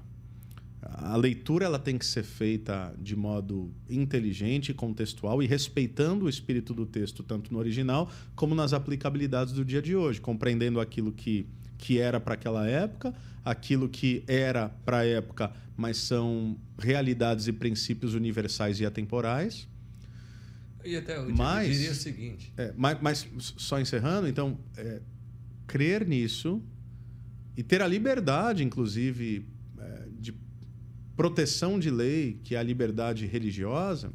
[0.88, 6.74] a leitura ela tem que ser feita de modo inteligente, contextual e respeitando o espírito
[6.74, 11.48] do texto, tanto no original como nas aplicabilidades do dia de hoje, compreendendo aquilo que,
[11.78, 13.14] que era para aquela época,
[13.44, 19.68] aquilo que era para a época, mas são realidades e princípios universais e atemporais.
[20.86, 23.28] E até eu Mas- diria o seguinte: É, mas, mas
[23.58, 25.02] só encerrando, então, é,
[25.68, 26.62] crer nisso
[27.58, 29.46] e ter a liberdade, inclusive,
[29.80, 30.34] é, de
[31.16, 34.12] proteção de lei, que é a liberdade religiosa,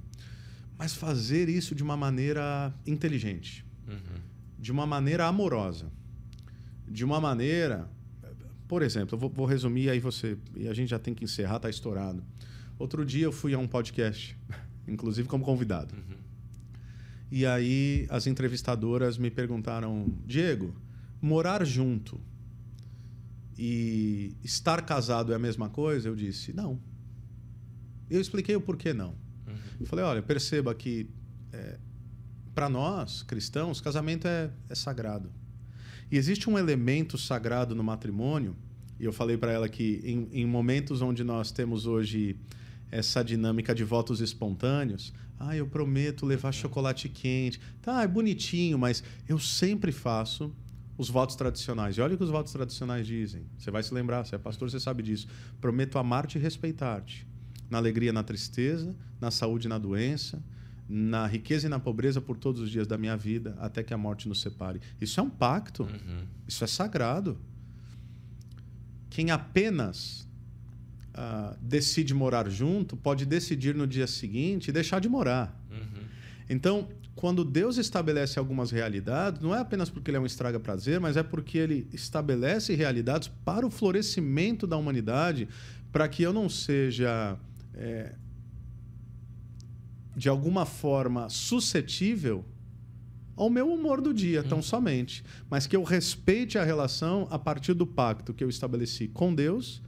[0.79, 4.21] mas fazer isso de uma maneira inteligente, Uhum.
[4.59, 5.91] de uma maneira amorosa,
[6.89, 7.89] de uma maneira.
[8.69, 10.39] Por exemplo, eu vou, vou resumir aí você.
[10.55, 12.23] E a gente já tem que encerrar, tá estourado.
[12.79, 14.39] Outro dia eu fui a um podcast,
[14.87, 15.93] inclusive como convidado.
[15.95, 16.20] Uhum.
[17.31, 20.75] E aí as entrevistadoras me perguntaram: Diego,
[21.21, 22.21] morar junto
[23.57, 26.09] e estar casado é a mesma coisa?
[26.09, 26.81] Eu disse: não.
[28.09, 29.11] Eu expliquei o porquê não.
[29.47, 29.55] Uhum.
[29.81, 31.09] Eu falei: olha, perceba que
[32.55, 35.31] para nós, cristãos, casamento é, é sagrado.
[36.11, 38.57] E existe um elemento sagrado no matrimônio,
[38.99, 42.37] e eu falei para ela que em, em, momentos onde nós temos hoje
[42.91, 49.03] essa dinâmica de votos espontâneos, ah, eu prometo levar chocolate quente, tá, é bonitinho, mas
[49.27, 50.55] eu sempre faço
[50.99, 51.97] os votos tradicionais.
[51.97, 53.47] E olha o que os votos tradicionais dizem.
[53.57, 55.27] Você vai se lembrar, você é pastor, você sabe disso.
[55.59, 57.27] Prometo amar-te e respeitar-te.
[57.71, 60.45] Na alegria, na tristeza, na saúde e na doença,
[60.87, 63.99] na riqueza e na pobreza por todos os dias da minha vida, até que a
[63.99, 64.79] morte nos separe.
[65.01, 65.85] Isso é um pacto.
[65.85, 66.27] Uhum.
[66.47, 67.39] Isso é sagrado.
[69.09, 70.29] Quem apenas
[71.15, 75.59] uh, decide morar junto pode decidir no dia seguinte deixar de morar.
[75.71, 76.05] Uhum.
[76.49, 81.17] Então, quando Deus estabelece algumas realidades, não é apenas porque ele é um estraga-prazer, mas
[81.17, 85.49] é porque ele estabelece realidades para o florescimento da humanidade,
[85.93, 87.37] para que eu não seja.
[87.75, 88.15] É,
[90.17, 92.45] de alguma forma suscetível
[93.37, 94.63] ao meu humor do dia, tão uhum.
[94.63, 95.25] somente.
[95.49, 99.83] Mas que eu respeite a relação a partir do pacto que eu estabeleci com Deus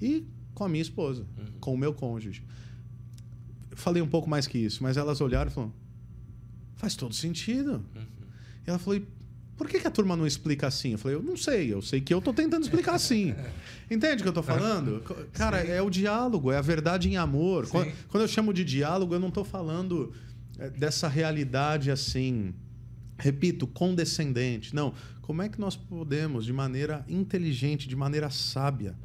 [0.00, 1.46] e com a minha esposa, uhum.
[1.60, 2.42] com o meu cônjuge.
[3.72, 5.74] falei um pouco mais que isso, mas elas olharam e falaram:
[6.76, 7.84] faz todo sentido.
[7.94, 8.02] Uhum.
[8.66, 9.00] E ela falou:
[9.56, 10.92] por que, que, a turma não explica assim?
[10.92, 13.34] Eu falei, eu não sei, eu sei que eu estou tentando explicar assim.
[13.90, 15.00] Entende o que eu estou falando?
[15.32, 15.70] Cara, Sim.
[15.70, 17.68] é o diálogo, é a verdade em amor.
[17.68, 20.12] Quando, quando, eu chamo de diálogo, eu não estou falando
[20.58, 22.52] é, dessa realidade assim,
[23.16, 24.74] repito, condescendente.
[24.74, 24.92] Não.
[25.22, 28.96] Como é que nós podemos, de maneira inteligente, de maneira sábia,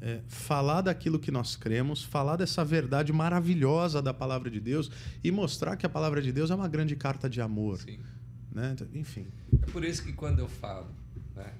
[0.00, 4.90] é, falar daquilo que nós cremos, falar dessa verdade maravilhosa da palavra de Deus
[5.22, 7.78] e mostrar que a palavra de Deus é uma grande carta de amor.
[7.78, 8.00] Sim.
[8.50, 8.74] Né?
[8.94, 9.26] Enfim.
[9.62, 10.90] É por isso que quando eu falo,
[11.36, 11.52] né,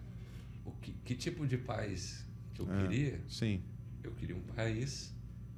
[0.64, 2.24] o que, que tipo de país
[2.54, 3.62] que eu é, queria, sim.
[4.02, 5.14] eu queria um país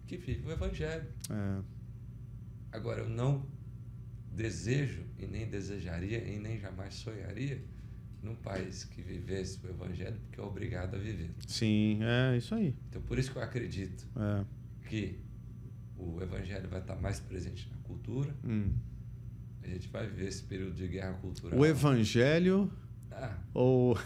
[0.06, 1.06] que vive o Evangelho.
[1.30, 1.62] É.
[2.72, 3.46] Agora, eu não
[4.34, 7.62] desejo e nem desejaria e nem jamais sonharia
[8.22, 11.30] num país que vivesse o Evangelho, porque é obrigado a viver.
[11.46, 12.74] Sim, é isso aí.
[12.88, 14.44] Então, por isso que eu acredito é.
[14.88, 15.18] que
[15.98, 18.34] o Evangelho vai estar mais presente na cultura.
[18.44, 18.72] Hum
[19.62, 21.58] a gente vai viver esse período de guerra cultural.
[21.58, 22.70] O evangelho
[23.10, 23.96] ah, ou...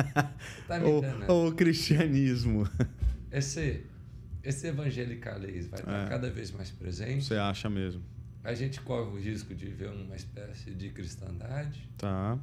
[0.68, 1.26] tá ou, né?
[1.28, 2.68] ou o cristianismo?
[3.30, 3.84] Esse,
[4.42, 6.08] esse evangelicalês vai estar é.
[6.08, 7.24] cada vez mais presente.
[7.24, 8.02] Você acha mesmo?
[8.44, 11.88] A gente corre o risco de ver uma espécie de cristandade.
[11.96, 12.38] Tá.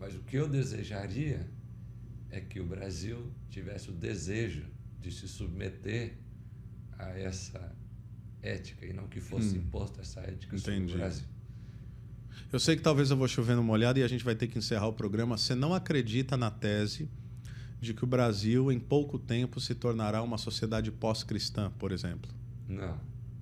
[0.00, 1.46] Mas o que eu desejaria
[2.30, 4.64] é que o Brasil tivesse o desejo
[4.98, 6.16] de se submeter
[6.98, 7.76] a essa
[8.42, 9.60] ética e não que fosse hum.
[9.60, 10.80] imposta essa ética Entendi.
[10.80, 11.26] sobre o Brasil.
[12.50, 14.58] Eu sei que talvez eu vou chovendo uma olhada e a gente vai ter que
[14.58, 15.36] encerrar o programa.
[15.36, 17.10] Você não acredita na tese
[17.80, 22.30] de que o Brasil, em pouco tempo, se tornará uma sociedade pós-cristã, por exemplo?
[22.66, 22.98] Não.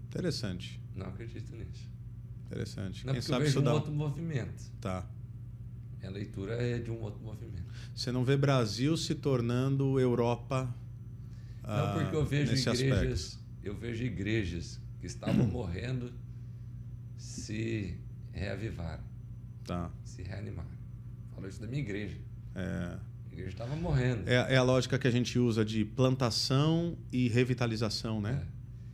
[0.08, 0.80] Interessante.
[0.94, 1.88] Não acredito nisso.
[2.46, 3.06] Interessante.
[3.06, 4.64] Não, Quem sabe eu vejo um outro movimento.
[4.80, 5.08] Tá.
[5.98, 7.72] Minha leitura é de um outro movimento.
[7.94, 10.72] Você não vê Brasil se tornando Europa?
[11.62, 13.44] Não, porque eu vejo igrejas, aspecto.
[13.62, 16.12] eu vejo igrejas que estavam morrendo
[17.16, 17.98] se
[18.32, 19.02] reavivaram.
[19.64, 19.90] Tá.
[20.04, 20.70] Se reanimaram.
[21.34, 22.16] Falou isso da minha igreja.
[22.54, 22.96] É.
[23.28, 24.28] A igreja estava morrendo.
[24.28, 28.46] É, é, a lógica que a gente usa de plantação e revitalização, né?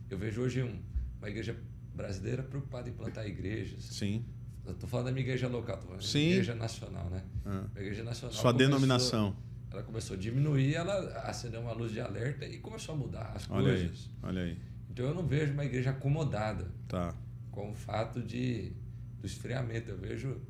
[0.09, 0.13] É.
[0.13, 0.79] Eu vejo hoje um,
[1.17, 1.55] uma igreja
[1.95, 3.83] brasileira preocupada em plantar igrejas.
[3.85, 4.25] Sim.
[4.67, 6.19] Estou falando da minha igreja local, estou falando Sim.
[6.19, 7.23] da igreja nacional, né?
[7.45, 7.63] Ah.
[7.75, 8.33] A igreja nacional.
[8.33, 9.35] Sua começou, denominação.
[9.71, 13.49] Ela começou a diminuir, ela acendeu uma luz de alerta e começou a mudar as
[13.49, 14.09] olha coisas.
[14.23, 14.57] Aí, olha aí.
[14.89, 17.13] Então eu não vejo uma igreja acomodada tá.
[17.51, 18.71] com o fato de
[19.19, 19.91] do esfriamento.
[19.91, 20.41] Eu vejo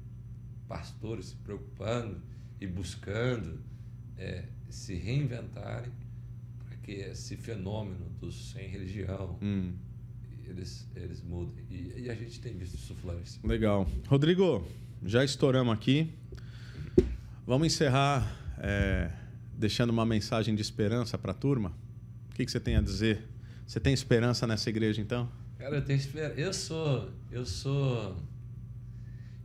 [0.67, 2.21] pastores se preocupando
[2.59, 3.59] e buscando
[4.17, 5.91] é, se reinventarem
[6.65, 9.73] para que esse fenômeno dos sem religião hum.
[10.47, 11.63] Eles, eles mudem.
[11.69, 13.39] E, e, a gente tem visto isso florescer.
[13.43, 13.87] Legal.
[14.07, 14.65] Rodrigo,
[15.03, 16.13] já estouramos aqui.
[17.45, 19.11] Vamos encerrar é,
[19.53, 21.73] deixando uma mensagem de esperança para a turma.
[22.31, 23.23] O que, que você tem a dizer?
[23.65, 25.29] Você tem esperança nessa igreja, então?
[25.57, 26.39] Cara, eu tenho esperança.
[26.39, 28.17] Eu sou, eu sou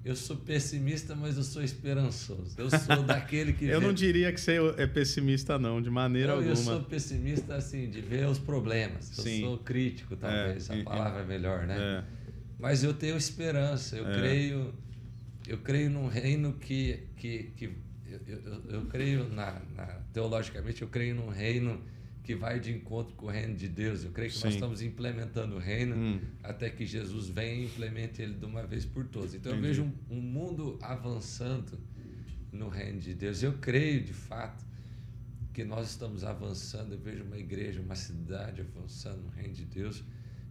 [0.02, 2.54] eu sou pessimista, mas eu sou esperançoso.
[2.56, 3.66] Eu sou daquele que.
[3.68, 3.86] eu vê...
[3.86, 6.52] não diria que você é pessimista, não, de maneira não, alguma.
[6.52, 9.16] Eu sou pessimista, assim, de ver os problemas.
[9.18, 9.40] Eu Sim.
[9.40, 10.70] sou crítico, talvez.
[10.70, 11.76] É, a palavra é melhor, né?
[11.78, 12.04] É.
[12.58, 13.96] Mas eu tenho esperança.
[13.96, 14.18] Eu é.
[14.18, 14.74] creio.
[15.46, 17.06] Eu creio num reino que.
[17.16, 21.80] que, que eu, eu, eu creio, na, na, teologicamente, eu creio num reino
[22.30, 24.04] que vai de encontro com o reino de Deus.
[24.04, 24.44] Eu creio que Sim.
[24.44, 26.20] nós estamos implementando o reino hum.
[26.44, 29.34] até que Jesus venha e implemente ele de uma vez por todas.
[29.34, 29.80] Então Entendi.
[29.80, 31.76] eu vejo um, um, mundo avançando
[32.52, 33.42] no reino de Deus.
[33.42, 34.64] Eu creio de fato
[35.52, 36.92] que nós estamos avançando.
[36.92, 40.04] Eu vejo uma igreja, uma cidade avançando no reino de Deus.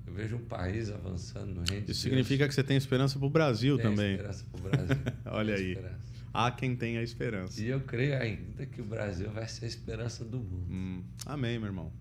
[0.06, 3.28] Eu vejo um país avançando no reino de Isso significa que você tem esperança para
[3.28, 4.12] o Brasil tem também.
[4.16, 4.98] esperança para o Brasil.
[5.28, 5.72] Olha Tem aí.
[5.72, 6.19] esperança.
[6.34, 7.62] Há quem tenha esperança.
[7.62, 10.68] E eu creio ainda que o Brasil vai ser a esperança do mundo.
[10.70, 11.92] Hum, amém, meu irmão.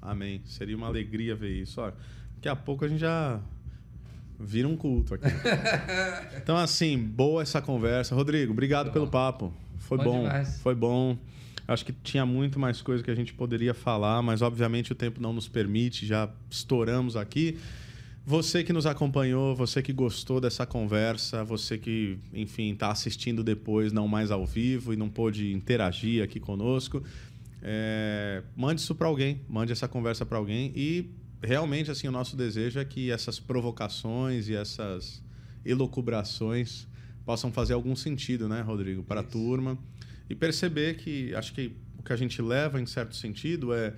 [0.00, 0.40] Amém.
[0.44, 1.80] Seria uma alegria ver isso.
[1.80, 1.90] Ó,
[2.36, 3.40] daqui a pouco a gente já
[4.38, 5.26] vira um culto aqui.
[6.36, 8.14] então, assim, boa essa conversa.
[8.14, 9.10] Rodrigo, obrigado Foi pelo bom.
[9.10, 9.52] papo.
[9.78, 10.22] Foi Bom bom.
[10.22, 10.60] demais.
[10.60, 11.18] Foi bom.
[11.66, 15.20] Acho que tinha muito mais coisa que a gente poderia falar, mas obviamente o tempo
[15.20, 17.58] não nos permite, já estouramos aqui.
[18.28, 23.92] Você que nos acompanhou, você que gostou dessa conversa, você que, enfim, está assistindo depois,
[23.92, 27.04] não mais ao vivo e não pôde interagir aqui conosco,
[27.62, 31.08] é, mande isso para alguém, mande essa conversa para alguém e
[31.40, 35.22] realmente assim o nosso desejo é que essas provocações e essas
[35.64, 36.88] elocubrações
[37.24, 39.78] possam fazer algum sentido, né, Rodrigo, para a turma.
[40.28, 43.94] E perceber que acho que o que a gente leva em certo sentido é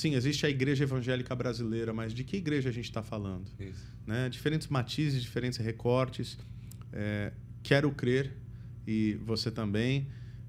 [0.00, 3.46] sim existe a igreja evangélica brasileira, mas de que igreja a gente está falando?
[3.58, 3.84] isso.
[4.06, 4.28] né?
[4.28, 6.38] diferentes matizes, diferentes recortes.
[6.92, 7.32] É,
[7.62, 8.32] quero crer,
[8.86, 10.06] e você também,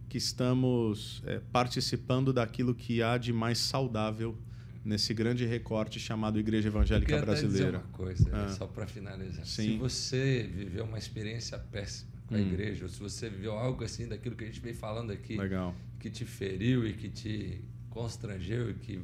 [0.10, 4.38] que estamos é, participando daquilo que há de mais saudável
[4.86, 7.78] nesse grande recorte chamado Igreja Eu Evangélica queria até dizer Brasileira.
[7.80, 8.50] uma coisa, Ah.
[8.50, 9.46] só para finalizar.
[9.46, 9.72] Sim.
[9.74, 12.42] Se você viveu uma experiência péssima com a Hum.
[12.42, 15.74] igreja, ou se você viveu algo assim daquilo que a gente vem falando aqui, Legal.
[16.00, 19.00] que te feriu e que te constrangeu e que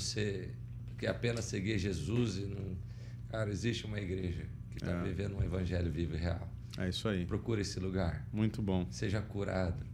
[0.00, 0.50] você
[0.98, 2.76] quer apenas seguir Jesus e não.
[3.28, 5.02] Cara, existe uma igreja que está É.
[5.02, 6.48] vivendo um evangelho vivo e real.
[6.78, 7.24] É isso aí.
[7.24, 8.26] Procure esse lugar.
[8.32, 8.86] Muito bom.
[8.90, 9.84] Seja curado.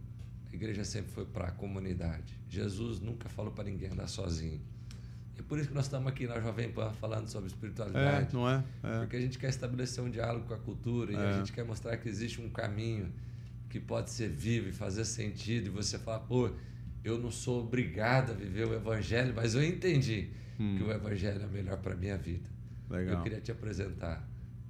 [0.51, 2.33] A igreja sempre foi para a comunidade.
[2.49, 4.61] Jesus nunca falou para ninguém andar sozinho.
[5.37, 8.33] E por isso que nós estamos aqui na Jovem Pan falando sobre É, espiritualidade.
[8.33, 8.63] não é?
[8.83, 8.99] É.
[8.99, 11.19] Porque a gente quer estabelecer um diálogo com a cultura e É.
[11.19, 13.11] a gente quer mostrar que existe um caminho
[13.69, 15.67] que pode ser vivo e fazer sentido.
[15.67, 16.51] E você fala, pô,
[17.03, 20.29] eu não sou obrigado a viver o evangelho, mas eu entendi
[20.59, 20.75] Hum.
[20.77, 22.47] que o evangelho é melhor para minha vida.
[22.89, 23.15] Legal.
[23.15, 24.27] Eu queria te apresentar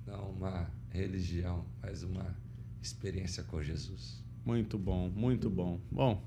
[0.07, 2.35] não uma religião, mas uma
[2.81, 4.23] experiência com Jesus.
[4.45, 5.79] Muito bom, muito bom.
[5.91, 6.21] Bom,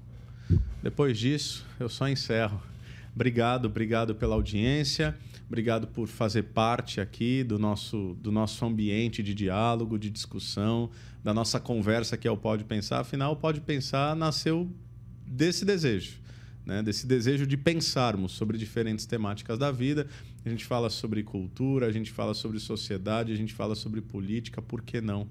[0.83, 2.61] depois disso, eu só encerro.
[3.15, 9.33] Obrigado, obrigado pela audiência, obrigado por fazer parte aqui do nosso, do nosso ambiente de
[9.33, 10.91] diálogo, de discussão,
[11.25, 13.01] da nossa conversa que é o Pode Pensar.
[13.01, 14.71] Afinal, o Pode Pensar nasceu
[15.27, 16.18] desse desejo,
[16.64, 16.83] né?
[16.83, 20.07] desse desejo de pensarmos sobre diferentes temáticas da vida.
[20.45, 24.62] A gente fala sobre cultura, a gente fala sobre sociedade, a gente fala sobre política,
[24.62, 25.29] por que não?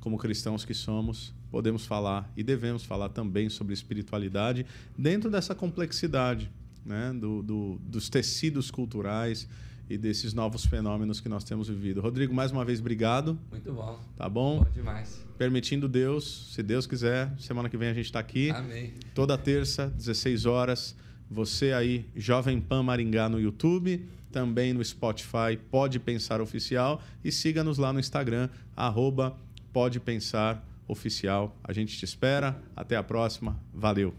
[0.00, 4.64] como cristãos que somos, podemos falar e devemos falar também sobre espiritualidade
[4.96, 6.50] dentro dessa complexidade
[6.84, 7.12] né?
[7.12, 9.48] do, do, dos tecidos culturais
[9.88, 12.00] e desses novos fenômenos que nós temos vivido.
[12.00, 13.38] Rodrigo, mais uma vez, obrigado.
[13.50, 13.98] Muito bom.
[14.16, 14.58] Tá bom?
[14.58, 15.24] Bom demais.
[15.36, 18.50] Permitindo Deus, se Deus quiser, semana que vem a gente está aqui.
[18.50, 18.92] Amém.
[19.14, 20.96] Toda terça, 16 horas.
[21.30, 27.02] Você aí, Jovem Pan Maringá no YouTube, também no Spotify, Pode Pensar Oficial.
[27.22, 29.36] E siga-nos lá no Instagram, arroba
[29.72, 31.56] Pode Pensar Oficial.
[31.62, 32.60] A gente te espera.
[32.74, 33.60] Até a próxima.
[33.72, 34.14] Valeu.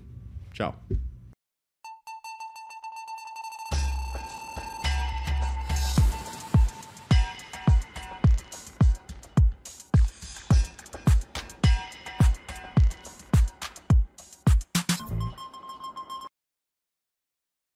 [0.51, 0.79] Tchau.